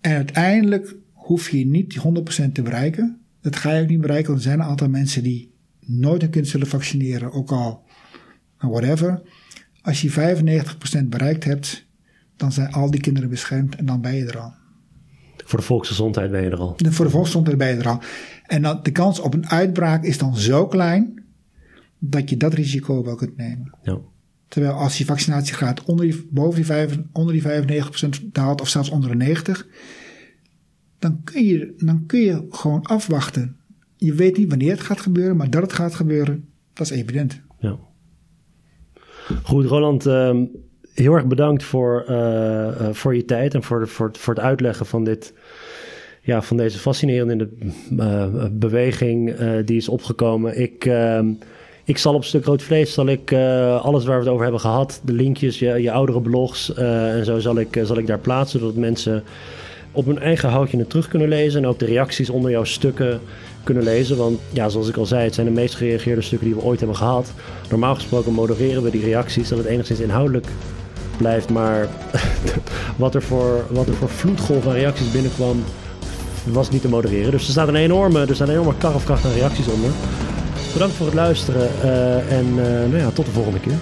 [0.00, 0.94] En uiteindelijk
[1.30, 3.20] hoef je niet 100% te bereiken.
[3.40, 5.54] Dat ga je ook niet bereiken, want er zijn een aantal mensen die
[5.86, 7.84] nooit een kind zullen vaccineren, ook al
[8.58, 9.22] whatever.
[9.82, 11.86] Als je 95% bereikt hebt,
[12.36, 14.52] dan zijn al die kinderen beschermd en dan ben je er al.
[15.36, 16.76] Voor de volksgezondheid ben je er al.
[16.76, 18.02] voor de volksgezondheid ben je er al.
[18.46, 21.24] En dan, de kans op een uitbraak is dan zo klein
[21.98, 23.74] dat je dat risico wel kunt nemen.
[23.82, 23.98] Ja.
[24.48, 28.90] Terwijl als je vaccinatiegraad onder die, boven die, 5, onder die 95% daalt, of zelfs
[28.90, 29.66] onder de 90,
[31.00, 33.56] dan kun, je, dan kun je gewoon afwachten.
[33.96, 37.40] Je weet niet wanneer het gaat gebeuren, maar dat het gaat gebeuren, dat is evident.
[37.58, 37.76] Ja.
[39.42, 40.44] Goed, Roland, ehm,
[40.94, 45.04] heel erg bedankt voor, uh, voor je tijd en voor, voor, voor het uitleggen van
[45.04, 45.34] dit.
[46.22, 47.48] Ja, van deze fascinerende
[47.92, 50.60] uh, beweging die is opgekomen.
[50.60, 51.32] Ik, ehm,
[51.84, 53.32] ik zal op stuk rood vlees, zal ik
[53.82, 57.38] alles waar we het over hebben gehad, de linkjes, je, je oudere blogs en zo
[57.38, 59.24] zal ik, zal ik daar plaatsen, zodat mensen
[59.92, 61.62] op hun eigen houtje het terug kunnen lezen.
[61.62, 63.20] En ook de reacties onder jouw stukken
[63.64, 64.16] kunnen lezen.
[64.16, 66.78] Want ja, zoals ik al zei, het zijn de meest gereageerde stukken die we ooit
[66.78, 67.32] hebben gehad.
[67.70, 70.46] Normaal gesproken modereren we die reacties, dat het enigszins inhoudelijk
[71.16, 71.50] blijft.
[71.50, 71.88] Maar
[72.96, 75.64] wat er voor, wat er voor vloedgolf aan reacties binnenkwam,
[76.44, 77.30] was niet te modereren.
[77.30, 78.74] Dus er staat een enorme, er staat een enorme
[79.24, 79.90] aan reacties onder.
[80.72, 83.78] Bedankt voor het luisteren uh, en uh, nou ja, tot de volgende keer.